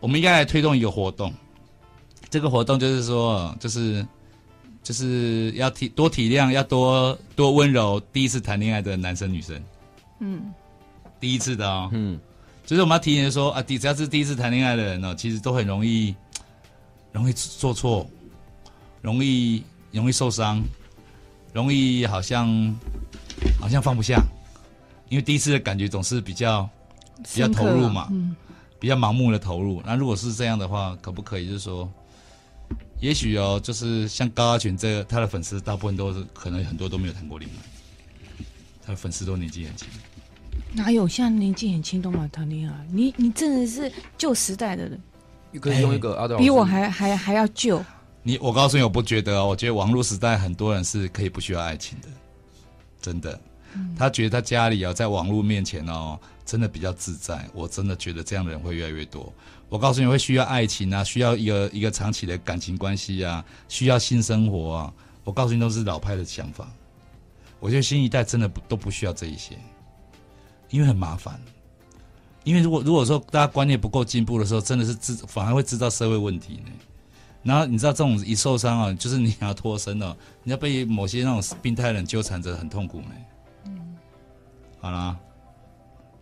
[0.00, 1.32] 我们应该来推动一个活动。
[2.30, 4.06] 这个活动就是说，就是
[4.82, 8.00] 就是要体多体谅，要多多温柔。
[8.12, 9.62] 第一次谈恋爱的男生女生，
[10.20, 10.52] 嗯，
[11.18, 12.18] 第一次的哦，嗯。
[12.66, 16.14] 就是我们要提醒说啊，第只要是第一次谈恋爱的人呢，其实都很容易，
[17.12, 18.06] 容易做错，
[19.00, 20.62] 容易容易受伤，
[21.54, 22.78] 容易好像
[23.58, 24.22] 好像放不下，
[25.08, 26.68] 因为第一次的感觉总是比较
[27.32, 28.36] 比较投入嘛，嗯，
[28.78, 29.82] 比较盲目的投入。
[29.84, 31.90] 那如果是这样的话，可不可以就是说，
[33.00, 38.44] 也许哦，就是像高阿群这个，他的粉丝大部分都是可能很多都没有谈过恋爱，
[38.84, 39.88] 他的粉丝都年纪很轻。
[40.72, 42.86] 哪有像年纪很轻都嘛谈恋爱？
[42.90, 45.00] 你你真的是旧时代的人，
[45.50, 47.82] 你可以用一个阿比我还还还要旧。
[48.22, 52.08] 你我告诉你，我不觉得哦，我觉得网络时代很多人是可以不需要爱情的，
[53.00, 53.40] 真的。
[53.74, 57.46] 嗯、他觉得他家里哦，在网络面前哦，真的比较自在。
[57.52, 59.30] 我真的觉得这样的人会越来越多。
[59.68, 64.94] 我告诉你会需要爱情啊，需要一个一个长期的感情关系啊，需要性生活啊。
[65.24, 66.66] 我告诉你都是老派的想法。
[67.60, 69.58] 我觉得新一代真的不都不需要这一些。
[70.70, 71.40] 因为很麻烦，
[72.44, 76.70] 因为如果如果说大家观念不够进步的时候，真的是制反而会制造社会问题呢。
[77.42, 83.06] 然后你知道这种一受伤啊，就是你要脱身了，你要被某些那种病态人纠缠着，很痛苦呢。
[83.64, 83.96] 嗯，
[84.80, 85.16] 好啦，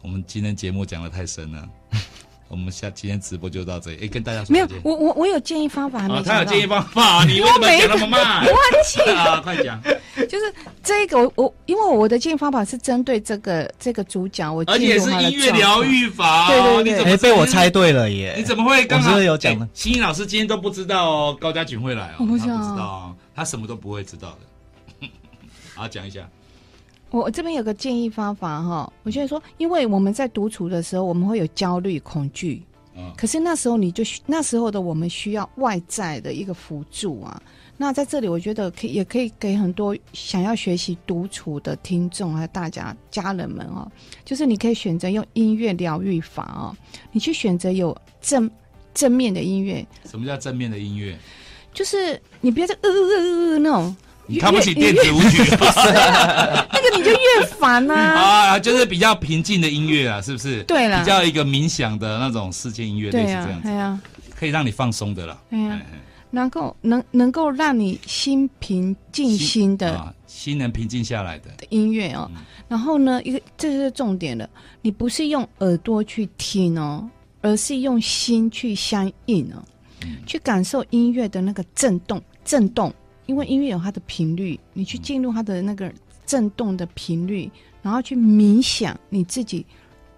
[0.03, 1.69] 我们今天节目讲的太深了。
[2.49, 6.33] 我们下今天直播就到这里，哎，跟大家说没有，我我我有建议方法还没讲到。
[6.33, 8.47] 他有建议方法，你为什么讲那么慢？
[8.47, 9.83] 我忘记了啊，快讲。
[10.29, 16.47] 就是这个，我我因为我的建议方法是针对这个这个主角，我而且是音乐疗愈法。
[16.47, 18.35] 对对对，哎，被我猜对了耶！
[18.37, 19.69] 你怎么会刚刚有讲呢？
[19.75, 24.39] 欣欣老师今天都不知道哦，高嘉俊会来哦，他不知道哦，他什么都不会知道
[25.01, 25.09] 的。
[25.75, 26.21] 好，讲一下。
[27.21, 32.63] 我这边有个建议方法哈，我觉得说，因为我们在独处的时候，我们会有焦虑、恐惧，
[32.95, 37.41] 嗯，可是那时候你就那时候的我们需要外在的一个辅助啊。
[37.79, 43.91] 那在这里，我觉得可以也可以给很多想要学习独处的听众还有大家家人们哦，
[44.25, 46.77] 就是你可以选择用音乐疗愈法哦，
[47.13, 48.51] 你去选择有正
[48.95, 49.87] 正面的音乐。
[50.05, 51.19] 什么叫正面的音乐？
[51.75, 53.97] 就是你不要再呃呃呃呃那种。
[54.29, 57.95] 你看不起电子舞曲， 那个你就越烦啊！
[57.95, 60.63] 啊，就是比较平静的音乐啊，是不是？
[60.65, 65.41] 对了，比较一个冥想的那种世界音乐，类似这样子，可以让你放松的了。
[65.49, 65.81] 对呀，
[66.31, 72.29] 能够能能够让你心平静心的，啊，心能平静下来的音乐哦。
[72.69, 74.49] 然后呢，一个这是重点了，
[74.83, 77.09] 你不是用耳朵去听哦，
[77.43, 79.63] 而是用心去相应哦，
[80.27, 82.93] 去感受音乐的那个震动，震动。
[83.27, 85.93] 因为音乐有它的频率，你去进入它的那个
[86.25, 87.51] 震动的频率，
[87.83, 89.65] 然后去冥想你自己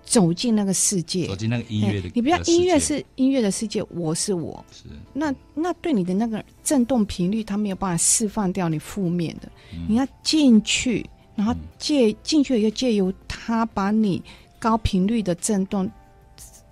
[0.02, 2.10] 走进那个世界，走进那个音乐的。
[2.14, 4.64] 你不要音乐是音乐的世界，我是我。
[4.70, 4.84] 是。
[5.12, 14.22] 那那对你的那个震动频率，它没有办法释放掉你负面的，嗯、你要进去，然后借进去又借由它把你
[14.58, 15.90] 高频率的震动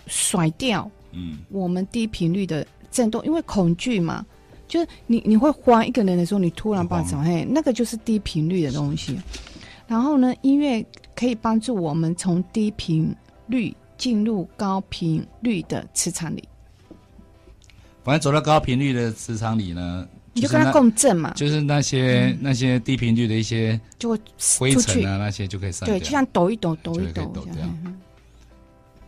[0.07, 0.91] 甩掉。
[1.13, 1.39] 嗯。
[1.51, 4.25] 我们低频率的震动，因为恐惧嘛。
[4.69, 9.17] 就是你你会慌一个人的时候，你突然暴走，嘿，那个就是低频率的东西。
[9.87, 13.15] 然后呢，音乐可以帮助我们从低频
[13.47, 16.43] 率进入高频率的磁场里。
[18.03, 21.33] 反正走到高频率的磁场里呢，你就跟它共振嘛。
[21.35, 24.19] 就是那些、嗯、那些低频率的一些就会
[24.59, 25.89] 灰尘啊，那些就可以散。
[25.89, 27.97] 对，就像抖一抖，抖一抖，这样。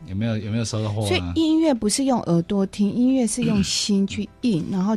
[0.07, 1.05] 有没有有没有收获？
[1.09, 4.97] 所以音乐不是用耳朵听，音乐是用 心去印，然后。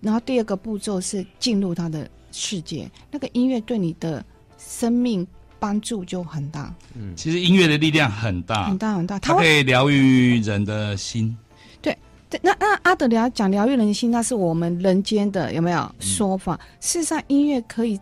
[0.00, 4.24] 然后第二个步骤是进入他的世界，那个音乐对你的
[4.56, 5.26] 生命
[5.58, 6.74] 帮助就很大。
[6.94, 11.36] 嗯，其实音乐的力量很大，很大很大，它可以疗愈人的心。
[11.82, 11.96] 对
[12.28, 16.54] 对，那那阿德聊讲疗愈人的心，那是我们人间的有没有说法？
[16.54, 18.00] 嗯、事实上，音乐可以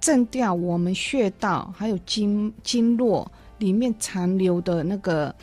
[0.00, 5.34] 震掉我们穴道还有经经络里面残留的那个。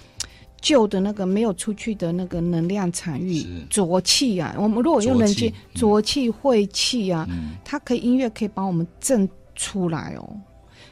[0.61, 10.35] 旧的那个没有出去的那个能量场域浊气啊，我们如果用人气浊气晦气啊，嗯、它可以音乐可以把我们震出来哦。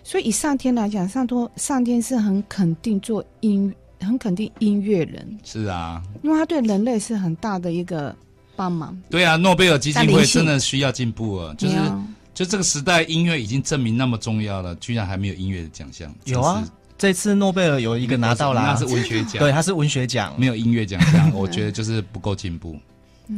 [0.04, 5.38] 所以以上天来讲，上托上天是很肯定做音，很肯定音乐人。
[5.44, 8.16] 是啊，因为他对人类是很大的一个
[8.56, 8.98] 帮忙。
[9.10, 11.76] 对啊，诺贝尔基金会真的需要进步啊，就是
[12.34, 16.14] 就这个时代音乐已经证明那么重要了，居然还没有音乐的奖项。
[16.24, 16.66] 有啊。
[16.98, 21.32] 这次诺贝尔有一个拿到了，那是文学奖，对，他是文学奖，没有音乐奖项。
[21.34, 22.76] 我觉得就是不够进步，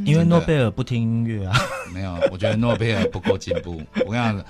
[0.06, 1.60] 因为诺贝尔不听音乐啊。
[1.93, 3.82] 没有，我觉得诺贝尔不够进步。
[4.06, 4.45] 我跟你讲，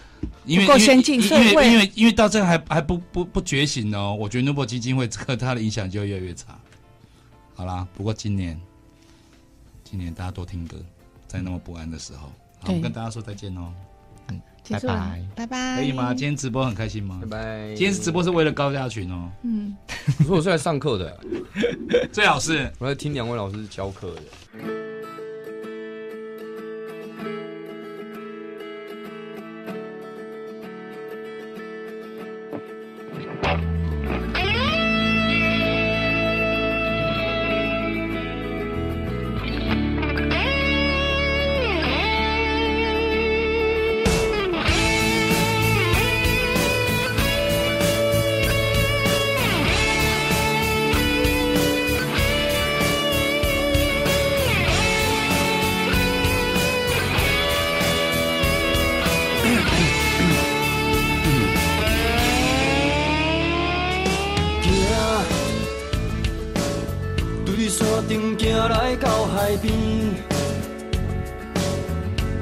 [0.45, 4.15] 因为不够先进，因为因为因为因为到这还还不不不觉醒哦。
[4.19, 6.57] 我觉得诺贝尔基金会这个它的影响就越来越差。
[7.55, 8.59] 好啦，不过今年
[9.83, 10.77] 今年大家多听歌，
[11.27, 12.27] 在那么不安的时候，
[12.59, 13.73] 好，我们跟大家说再见哦。
[14.69, 16.13] 拜拜，拜拜，可以吗？
[16.13, 17.19] 今天直播很开心吗？
[17.21, 17.67] 拜拜。
[17.75, 19.29] 今天直播是为了高家群哦。
[19.43, 19.75] 嗯，
[20.17, 21.19] 可是我是来上课的，
[22.11, 24.88] 最好是我在听两位老师教课的。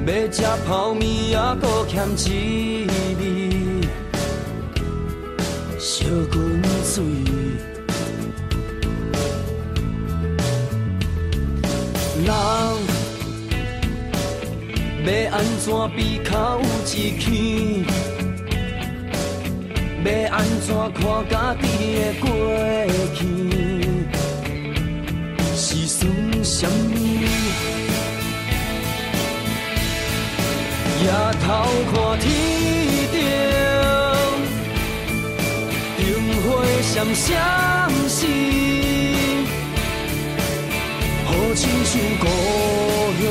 [0.08, 2.88] 要吃泡面也搁欠一
[3.20, 3.22] 味，
[5.78, 7.04] 烧滚水。
[12.24, 12.32] 人要
[15.30, 17.84] 安怎比较有志气？
[20.06, 21.66] 要安怎看家己
[22.00, 22.28] 的过
[23.14, 23.20] 去？
[25.54, 26.00] 是算
[26.46, 26.97] 什么？
[31.08, 31.48] 抬头
[31.94, 32.28] 看天
[33.14, 33.16] 顶，
[35.98, 36.04] 灯
[36.44, 36.46] 火
[36.82, 37.26] 闪闪
[38.10, 38.20] 烁，
[41.26, 42.26] 好亲像故
[43.22, 43.24] 乡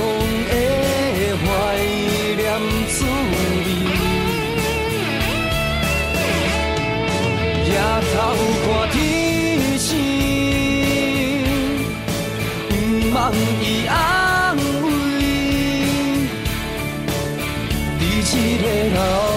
[18.76, 19.35] 一个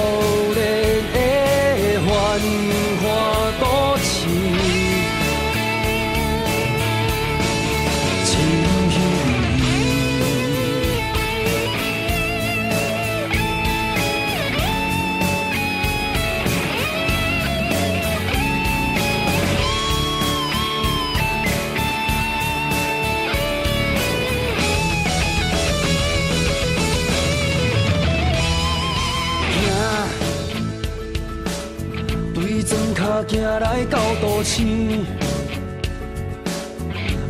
[33.60, 34.64] 来到都市，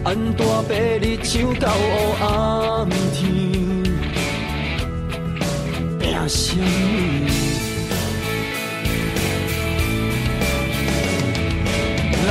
[0.03, 3.83] 安怎白日唱到乌暗天？
[5.99, 6.65] 凭什么？
[12.21, 12.29] 人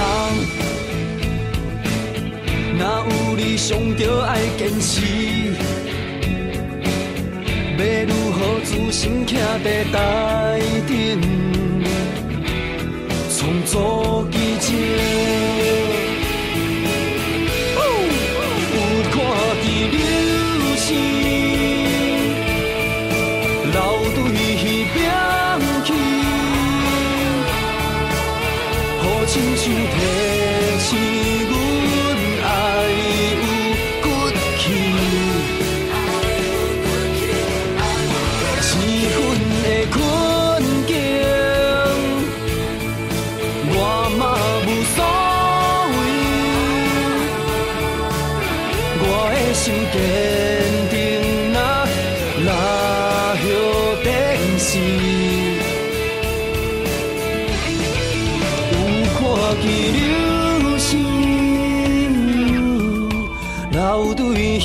[2.79, 5.03] 若有理想，就爱坚持。
[7.77, 11.68] 要如何自信站在台顶？
[13.71, 16.08] 做给接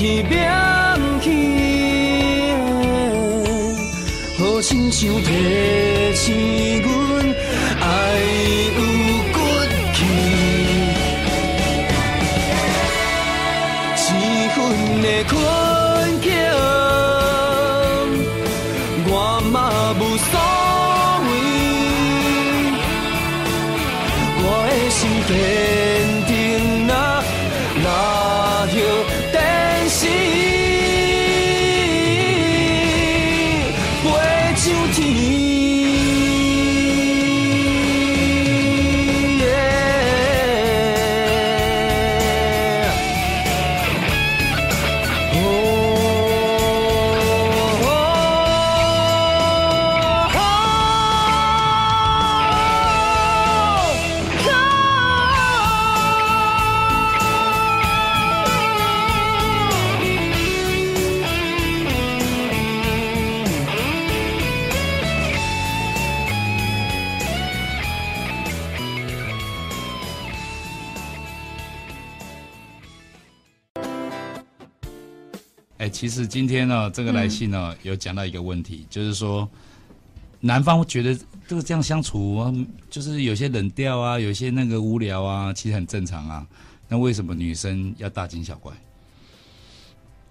[0.04, 0.43] 创作
[1.22, 1.54] 奇迹。
[4.93, 6.82] 想提醒
[76.34, 79.47] 今天呢，这个来信呢，嗯、有讲到一个问题，就是说，
[80.39, 81.15] 男方觉得
[81.47, 82.43] 这个这样相处，
[82.89, 86.43] 就是有些冷调啊，有些那个无聊啊，其实很正常啊。
[86.88, 88.73] 那为什么女生要大惊小怪？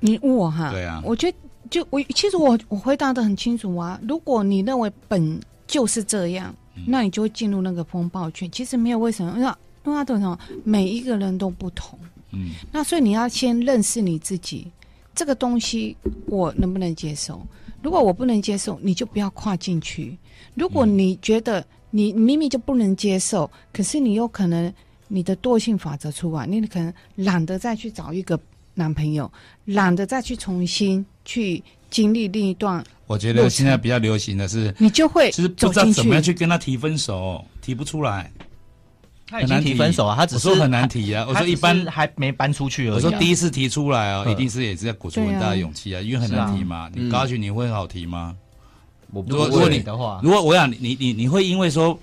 [0.00, 0.72] 你问我哈？
[0.72, 1.38] 对啊，我觉得
[1.70, 3.96] 就我其实我我回答的很清楚啊。
[4.02, 8.50] 如果你认为本就是这样，嗯、那你就会进入那个风暴圈。
[8.50, 9.54] 其实没有为什么，因为
[9.86, 10.36] 因为什么？
[10.64, 11.96] 每一个人都不同。
[12.32, 14.66] 嗯，那所以你要先认识你自己。
[15.14, 15.96] 这个东西
[16.26, 17.40] 我能不能接受？
[17.82, 20.16] 如果我不能接受，你就不要跨进去。
[20.54, 24.72] 如果你觉得你明明就不能接受，可是你有可能
[25.08, 28.38] 你的惰性法则出来，你可能懒得再去找一个
[28.74, 29.30] 男朋友，
[29.64, 32.82] 懒得再去重新去经历另一段。
[33.06, 38.30] 我觉得现在比较流行的是，你就会就是不知道怎么样去跟他提分手，提不出来。
[39.32, 41.24] 他已经提分手啊，他只是我说很难提啊。
[41.26, 42.94] 我说一般还没搬出去而已。
[42.94, 46.90] 我说第一次提出来哦，一定是也是要鼓出很大的勇气啊，因为很难提嘛。
[46.92, 48.36] 你高下去你会好提吗？
[49.10, 51.98] 我如果如果你的话，如果我想你你你会因为说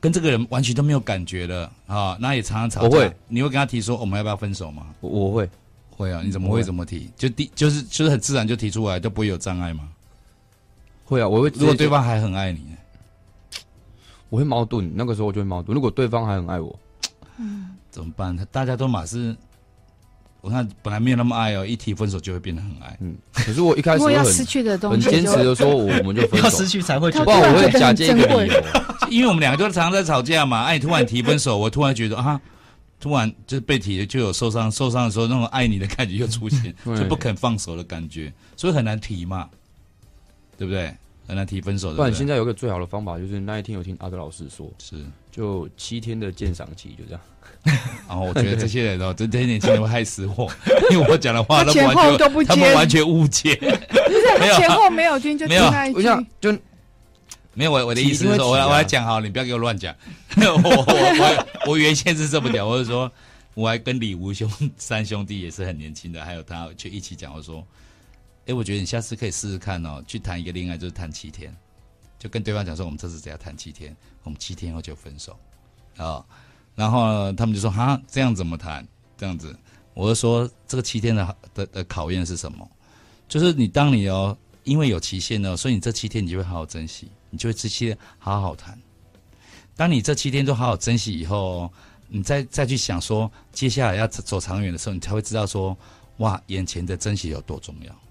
[0.00, 2.88] 跟这个人完全都没有感觉了啊，那也常常吵架。
[2.88, 4.86] 我会，你会跟他提说我们要不要分手吗？
[5.00, 5.48] 我会，
[5.90, 6.20] 会啊。
[6.24, 7.08] 你怎么会怎么提？
[7.16, 9.88] 就第就是就是很自然就提出来，都不会有障碍吗？
[11.04, 11.52] 会啊，我会。
[11.54, 12.60] 如果对方还很爱你，
[14.32, 14.90] 我会矛盾。
[14.94, 15.74] 那个时候我就会矛盾。
[15.74, 16.74] 如果对方还很爱我。
[17.38, 18.34] 嗯，怎么办？
[18.34, 19.36] 他大家都马是，
[20.40, 22.96] 我看本来没有那么爱哦，一提分手就会变得很爱。
[23.02, 28.62] 嗯，可是我一开始要失去的东西，很坚持的说，我们就分手， 要失去才会， 不然我会假借一个理由，
[29.10, 30.62] 因为我们两个就常常在吵架嘛。
[30.62, 32.40] 哎，突然提分手，我突然觉得啊，
[32.98, 39.46] 突然就是被提的就有受伤，受伤的时候那种爱你的感觉又出现， 就不肯放手的感觉，所以很难提嘛，
[40.56, 40.94] 对不对？
[41.26, 41.96] 很难提分手的。
[41.96, 44.96] 不然现在有个最好的方法，就是那一天有听阿德老师说，是。
[45.30, 47.20] 就七天的鉴赏期，就这样。
[48.06, 50.50] 然 后我觉得这些人哦， 这些年轻人会害死我，
[50.92, 53.58] 因为我讲的话都完全都不他们完全误解。
[54.38, 56.58] 没有前后没有听就听那一句，就
[57.54, 59.94] 没有我我的意思是说，我来我要讲好，你不要给我乱讲。
[60.36, 63.10] 我我我我原先是这么讲，我是说，
[63.54, 67.66] 我还跟李吴兄三兄弟也是很年轻的，还有他就一起讲，我说，
[68.46, 71.54] 哎，我觉得你下次可以试试看哦，去谈一个恋爱，就是谈七天。
[72.18, 75.36] 就跟对方讲说，我们这次只要谈七天，我们七天后就分手，
[75.96, 76.24] 啊、
[76.76, 78.86] 然后他们就说哈，这样怎么谈？
[79.18, 79.56] 这样子，
[79.92, 82.68] 我就说这个七天的的的考验是什么？
[83.28, 88.78] 就是你当你哦，因为有期限哦，所以你这七天你就会好好珍惜，你就会这些好好谈。
[89.74, 91.72] 当你这七天都好好珍惜以后，
[92.06, 95.76] 你再再去想说接下来要走长远的时候，你才会知道说
[96.18, 98.01] 哇，眼前的珍惜有多重要。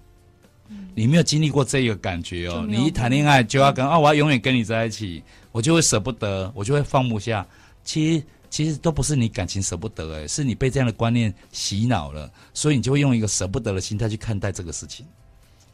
[0.94, 7.46] 你没有经历过这个感觉哦，你一谈恋爱就要跟啊，我要永远跟你在一起，我就会舍不得，我就会放不下。
[7.82, 15.06] 其实其实都不是你感情舍不得，哎，是你被这样的观念洗脑了，所以你就会用一个舍不得的心态去看待这个事情，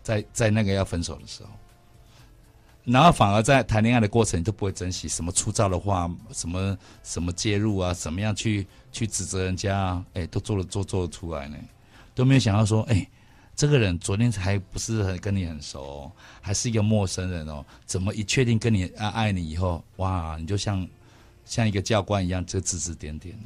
[0.04, 1.50] 在在那个要分手的时候，
[2.84, 11.56] 然后反而在谈恋爱的过程，你都不会珍惜什么粗糙的话，什么什么介入啊，怎么样去去指责人家啊，哎，都做了做做得出来呢，
[12.14, 13.04] 都没有想到说，哎。
[13.58, 17.64] 这个人昨天还不是很跟你很熟，哦，还是一个陌生人哦。
[17.84, 20.88] 怎么一确定跟你爱爱你以后，哇，你就像
[21.44, 23.36] 像一个教官一样，就指指点点。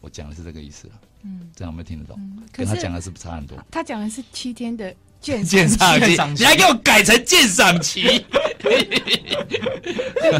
[0.00, 0.90] 我讲的是这个意思，
[1.22, 2.18] 嗯，这样有没有听得懂？
[2.18, 3.56] 嗯、跟他讲的是不是差很多？
[3.70, 6.00] 他讲的是七天的鉴鉴赏
[6.34, 8.26] 期，你还给我改成鉴赏期。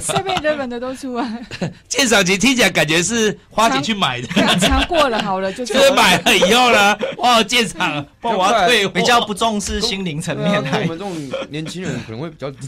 [0.00, 1.46] 下面日本的都出来。
[1.88, 5.64] 鉴赏期听起来感觉是花钱去买的，尝过了好了就。
[5.64, 10.56] 就是买了以后呢， 哇，鉴赏，我要退，比较不重视心灵层面。
[10.56, 12.58] 我们这种年轻人可能会比较比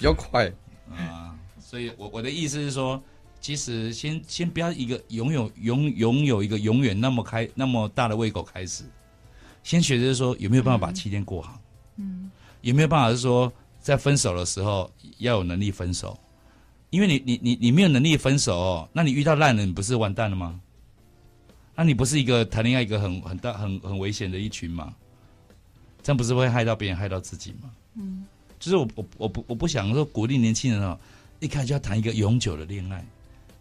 [0.00, 0.46] 较快
[0.90, 3.02] 啊，所以我我的意思是说，
[3.40, 8.84] 其实先先不要一个拥有拥拥有一个永远那么开那么大的胃口开始，
[9.62, 11.58] 先学着说有没有办法把七天过好，
[11.96, 13.52] 嗯，有没有办法是说。
[13.88, 16.14] 在分手的时候要有能力分手，
[16.90, 20.60] 因为你你你你没有能力分手哦，那你遇到烂人，你不是完蛋了吗？
[21.74, 24.94] 那你不是一个谈恋爱一个很很大很很危险的一群吗？
[26.02, 27.70] 这样不是会害到别人害到自己吗？
[27.94, 28.26] 嗯，
[28.60, 30.98] 就是我我我不我不想说鼓励年轻人哦，
[31.40, 33.02] 一开始就要谈一个永久的恋爱，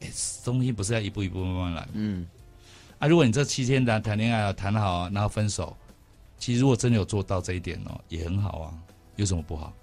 [0.01, 0.09] 哎，
[0.43, 1.87] 东西不是要一步一步慢慢来。
[1.93, 2.27] 嗯，
[2.99, 5.73] 啊，如果你这七天谈谈恋爱啊谈好啊，然后分手，
[6.37, 8.73] 其实如果真的有做到这一点哦，也很好啊，
[9.15, 9.73] 有什么不好？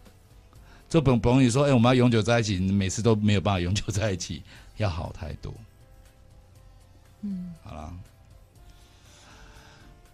[0.94, 4.44] 就不不容易说，哎、欸，我们要永久在一起，你每次都没有办法永久在一起，
[4.76, 5.52] 要好太多。
[7.22, 7.92] 嗯，好了，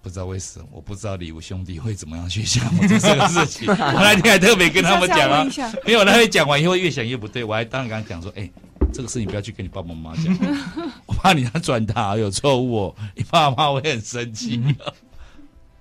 [0.01, 3.68] 不知道为什么，我不知道礼物兄弟会怎么样去想我这个事情。
[3.68, 5.45] 我那天还特别跟他们讲啊，
[5.85, 8.53] 没有，那天讲完以后越想越不对，我还当然跟他讲说，哎、欸，
[8.91, 10.35] 这个事情不要去跟你爸爸妈妈讲，
[11.05, 14.59] 我怕你要转达有错误哦，你爸妈会很生气。
[14.64, 14.74] 嗯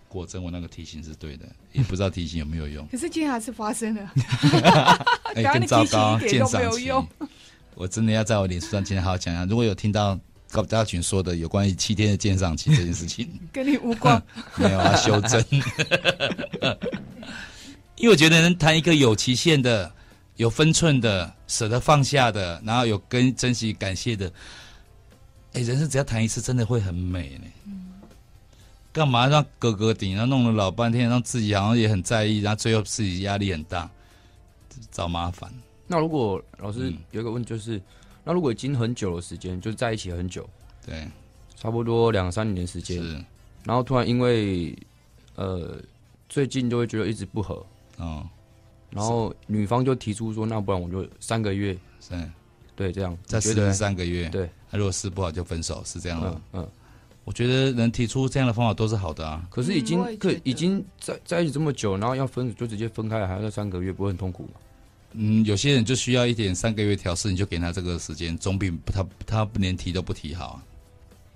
[0.10, 2.86] 果真，我那个提醒是对的，也不知道提醒有没有用。
[2.92, 4.12] 可是今天还是发生了，
[5.36, 6.92] 哎，更糟糕，鉴赏期。
[7.76, 10.20] 我真的要在我脸书上今天好好讲讲，如果有听到
[10.52, 14.22] 高大群说的有关于七天的鉴赏期这件事情， 跟你无关，
[14.58, 15.42] 没有啊，修正。
[17.96, 19.90] 因为我觉得能谈一个有期限的、
[20.38, 24.32] 有分寸的、舍得放下的，然后有跟珍惜、感谢的，
[25.54, 27.48] 哎，人生只要谈一次，真的会很美呢。
[28.92, 30.16] 干嘛让哥哥顶？
[30.16, 33.90] 然后弄了老半天，让自己好像也很在意，然后最后自己压力很大，
[34.92, 35.52] 找麻烦。
[35.86, 37.82] 那如果老师有一个问题，就是、嗯、
[38.24, 40.48] 那如果已经很久的时间，就在一起很久，
[40.86, 41.08] 对，
[41.56, 43.14] 差不多两三年时间，是，
[43.64, 44.76] 然后突然因为
[45.36, 45.78] 呃
[46.28, 47.64] 最近就会觉得一直不合，
[47.98, 48.28] 哦，
[48.90, 52.14] 然后女方就提出说，那不然我就三个月，是，
[52.76, 56.64] 对，这样再试试三个月，对，那如果试不好就分手，是这样的，嗯。
[56.64, 56.70] 嗯
[57.30, 59.46] 我觉得能提出这样的方法都是好的啊。
[59.52, 64.54] 可是已经可已经在在一起这么久，然后要分就直接分开，还要再三个月，不会很痛苦吗？
[65.14, 70.64] 嗯，有些人就需要一点三个月调试，你就给他这个时间，总比他他连提都不提好啊。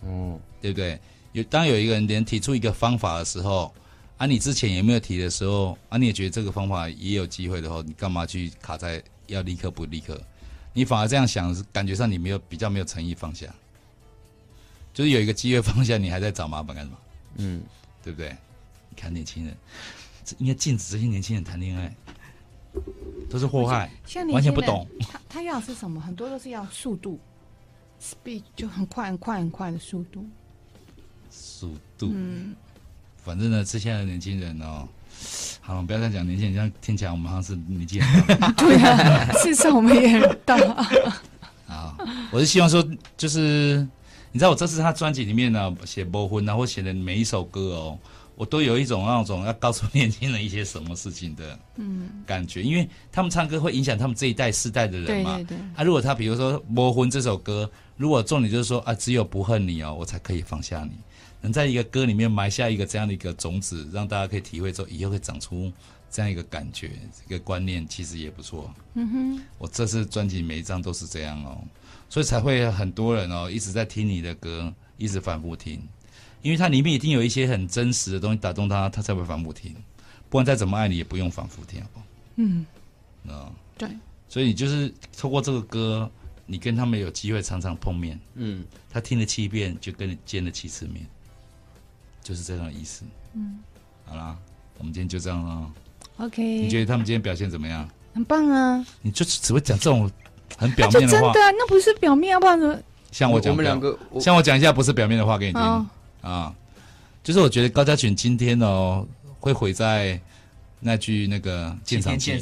[0.01, 0.99] 哦，对不对？
[1.33, 3.71] 有当有一个人连提出一个方法的时候，
[4.17, 10.19] 啊，你之前也没有提的时候，啊，你也觉得这个方法也有机会的话，你干嘛去卡在要立刻不立刻？
[10.73, 13.45] 你反而这样想，感觉上你没有比较没有诚意放下。
[14.93, 16.97] 就是有一个机会放下，你还在找麻烦干什么？
[17.37, 17.63] 嗯，
[18.03, 18.29] 对不对？
[18.89, 19.57] 你看年轻人，
[20.37, 21.91] 应该禁止这些年轻人谈恋爱，
[23.27, 23.89] 都是祸害，
[24.31, 24.87] 完全不懂。
[24.99, 25.99] 他他要的是什么？
[25.99, 27.19] 很多都是要速度
[27.99, 30.23] ，speed 就很快很快很快的速度。
[31.31, 32.55] 速度，嗯，
[33.17, 34.87] 反正呢，这现在的年轻人哦，
[35.59, 38.51] 好，不要再讲年轻人，这样听起来我们好像是年纪很大。
[38.53, 40.55] 对啊，事实上我们也很大。
[41.67, 41.97] 啊，
[42.31, 42.87] 我是希望说，
[43.17, 43.87] 就是。
[44.33, 47.99] 你知道我这次他专辑里面呢，写播婚然后写的每一首歌哦，
[48.35, 55.35] 我都有一种那种要告诉年轻人一些什么事情的嗯感觉，嗯、因为他们唱歌会影响他们这一代世代的人嘛。
[55.35, 55.57] 对对对。
[55.75, 60.97] 啊，如果他比如说《播婚》这首歌，如果重点就是说啊，只有不恨你哦，我才可以放下你，
[61.39, 65.71] 能在一个歌里面埋下一个这样的一个种子，让大家可以体会之后，以后会长出
[66.09, 66.89] 这样一个感觉，
[67.21, 68.73] 这个观念其实也不错。
[68.95, 69.41] 嗯哼。
[69.59, 71.61] 我这次专辑每一张都是这样哦。
[72.13, 75.81] 所以才会很多人哦一直在听你的歌，一直反复听，
[76.43, 79.73] 因为它里面一定有一些很真实的东西打动他，他才会反复听。
[80.29, 82.05] 不管再怎么爱你，也不用反复听，好不好？
[82.35, 82.63] 嗯，
[83.27, 83.89] 啊，对。
[84.29, 86.07] 所以你就是透过这个歌，
[86.45, 88.19] 你跟他们有机会常常碰面。
[88.35, 91.03] 嗯，他听了七遍，就跟你见了七次面。
[92.21, 93.05] 就是这样的意思。
[93.33, 93.57] 嗯，
[94.05, 94.37] 好啦，
[94.77, 95.73] 我们今天就这样了。
[96.17, 97.89] OK，你觉得他们今天表现怎么样？
[98.13, 98.85] 很棒啊！
[99.01, 100.07] 你就只会讲这种
[100.57, 102.75] 很表面的话，真的，那不是表面，要不然怎么？
[103.11, 105.87] 像我讲，我们两个，像我讲一下不是表面的话给你听
[106.21, 106.51] 啊。
[107.23, 109.05] 就是我觉得高嘉群今天哦，
[109.39, 110.19] 会毁在
[110.79, 112.41] 那句那个鉴赏期。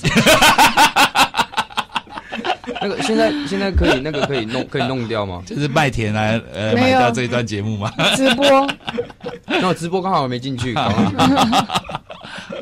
[2.81, 5.43] 那个现在现在可以那个可以弄可以弄掉吗？
[5.45, 7.91] 就是麦田来呃买掉这一段节目吗？
[8.15, 8.67] 直播。
[9.45, 10.73] 那我直播刚好没进去。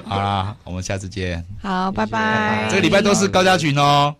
[0.04, 1.46] 好啦，我们下次见。
[1.62, 2.68] 好，拜拜。
[2.70, 4.14] 这个礼拜都是高嘉群哦。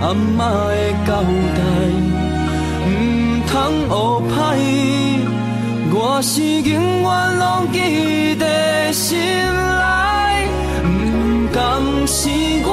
[0.00, 0.72] 阿嬷的
[1.06, 1.08] 交
[1.56, 1.60] 代，
[2.84, 2.86] 不
[3.50, 3.52] 通
[3.88, 3.92] 学
[4.30, 4.36] 歹，
[5.92, 6.70] 我是永
[7.02, 7.08] 远
[7.38, 7.76] 拢记
[8.36, 8.44] 在
[8.92, 10.48] 心内。
[10.82, 10.86] 不
[11.54, 11.56] 甘
[12.06, 12.28] 是
[12.66, 12.68] 我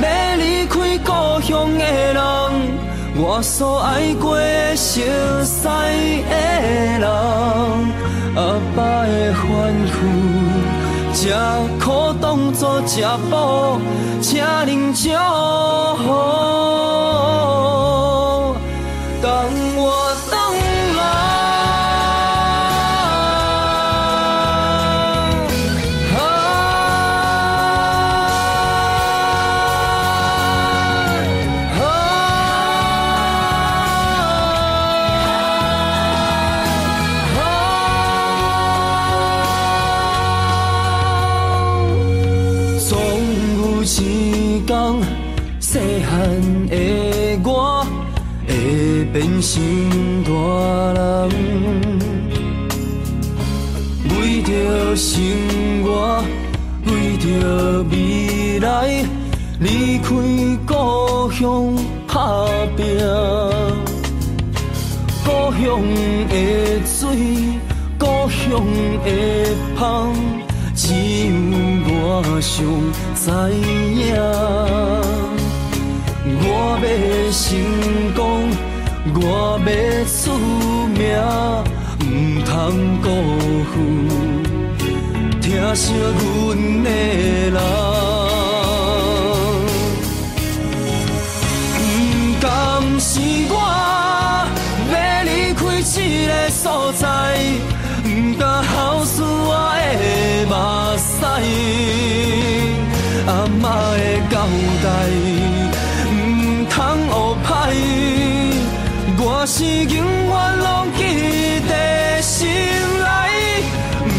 [0.00, 0.04] 要
[0.36, 0.74] 离开
[1.04, 1.08] 故
[1.42, 2.20] 乡的人，
[3.16, 4.38] 我所爱过
[4.74, 5.02] 熟
[5.44, 6.32] 悉的
[6.98, 7.04] 人，
[8.36, 8.38] 阿
[8.74, 9.42] 爸的吩
[9.92, 10.37] 咐。
[11.28, 11.34] 吃
[11.78, 13.78] 苦当作食补，
[14.22, 15.10] 请您祝
[15.98, 16.08] 福，
[61.38, 61.72] 乡
[62.08, 62.84] 打拼。
[65.24, 65.62] 故乡
[66.28, 66.34] 的
[66.84, 67.06] 水，
[67.96, 68.44] 故乡
[69.04, 69.08] 的
[69.76, 69.80] 风，
[70.74, 70.82] 只
[71.28, 71.30] 有
[71.86, 71.94] 我
[72.40, 72.56] 想
[73.14, 73.22] 知
[73.54, 74.16] 影。
[76.40, 76.42] 我
[76.82, 76.84] 要
[77.30, 77.38] 成
[78.16, 78.18] 功。
[79.14, 79.22] 我
[79.64, 79.70] 要
[80.04, 80.20] 出
[80.88, 81.00] 名，
[82.00, 82.02] 毋
[82.44, 82.50] 通
[83.00, 83.06] 辜
[83.70, 83.72] 负
[85.40, 86.86] 疼惜阮的
[87.50, 88.17] 人。
[96.98, 97.06] 个所在，
[98.04, 99.96] 毋敢孝顺我的
[100.48, 100.52] 目
[100.98, 101.08] 屎，
[103.26, 103.30] 阿
[103.62, 103.62] 嬷
[103.94, 104.34] 的交
[104.82, 104.86] 代，
[106.10, 106.14] 毋
[106.68, 106.76] 通
[107.08, 107.14] 乌
[107.46, 107.48] 歹。
[109.20, 109.94] 我是永
[110.26, 111.00] 远拢记
[111.68, 111.72] 在
[112.20, 112.48] 心
[112.98, 113.06] 内，
[114.04, 114.10] 不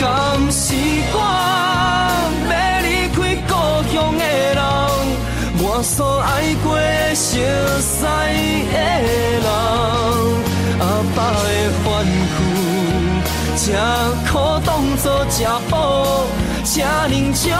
[0.00, 0.04] 甘
[0.50, 0.64] 是
[1.14, 1.16] 我
[2.50, 2.52] 要
[2.82, 3.16] 离开
[3.46, 3.50] 故
[3.92, 4.22] 乡的
[4.54, 4.60] 人，
[5.60, 6.28] 我所爱
[6.64, 6.66] 过
[7.14, 7.26] 熟
[7.80, 7.96] 悉
[8.72, 8.76] 的
[9.44, 9.46] 人，
[10.80, 10.82] 阿
[11.14, 11.46] 爸的
[13.68, 13.74] 吩咐，这
[14.32, 14.32] 苦
[14.64, 15.76] 当作食补，
[16.64, 17.50] 请您祝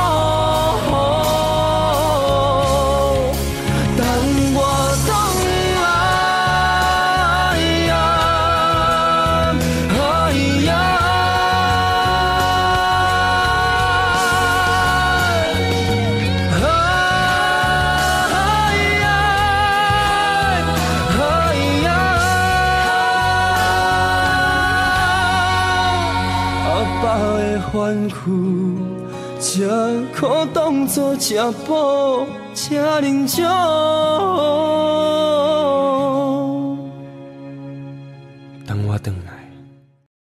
[31.08, 33.40] 当作吃补，吃忍足。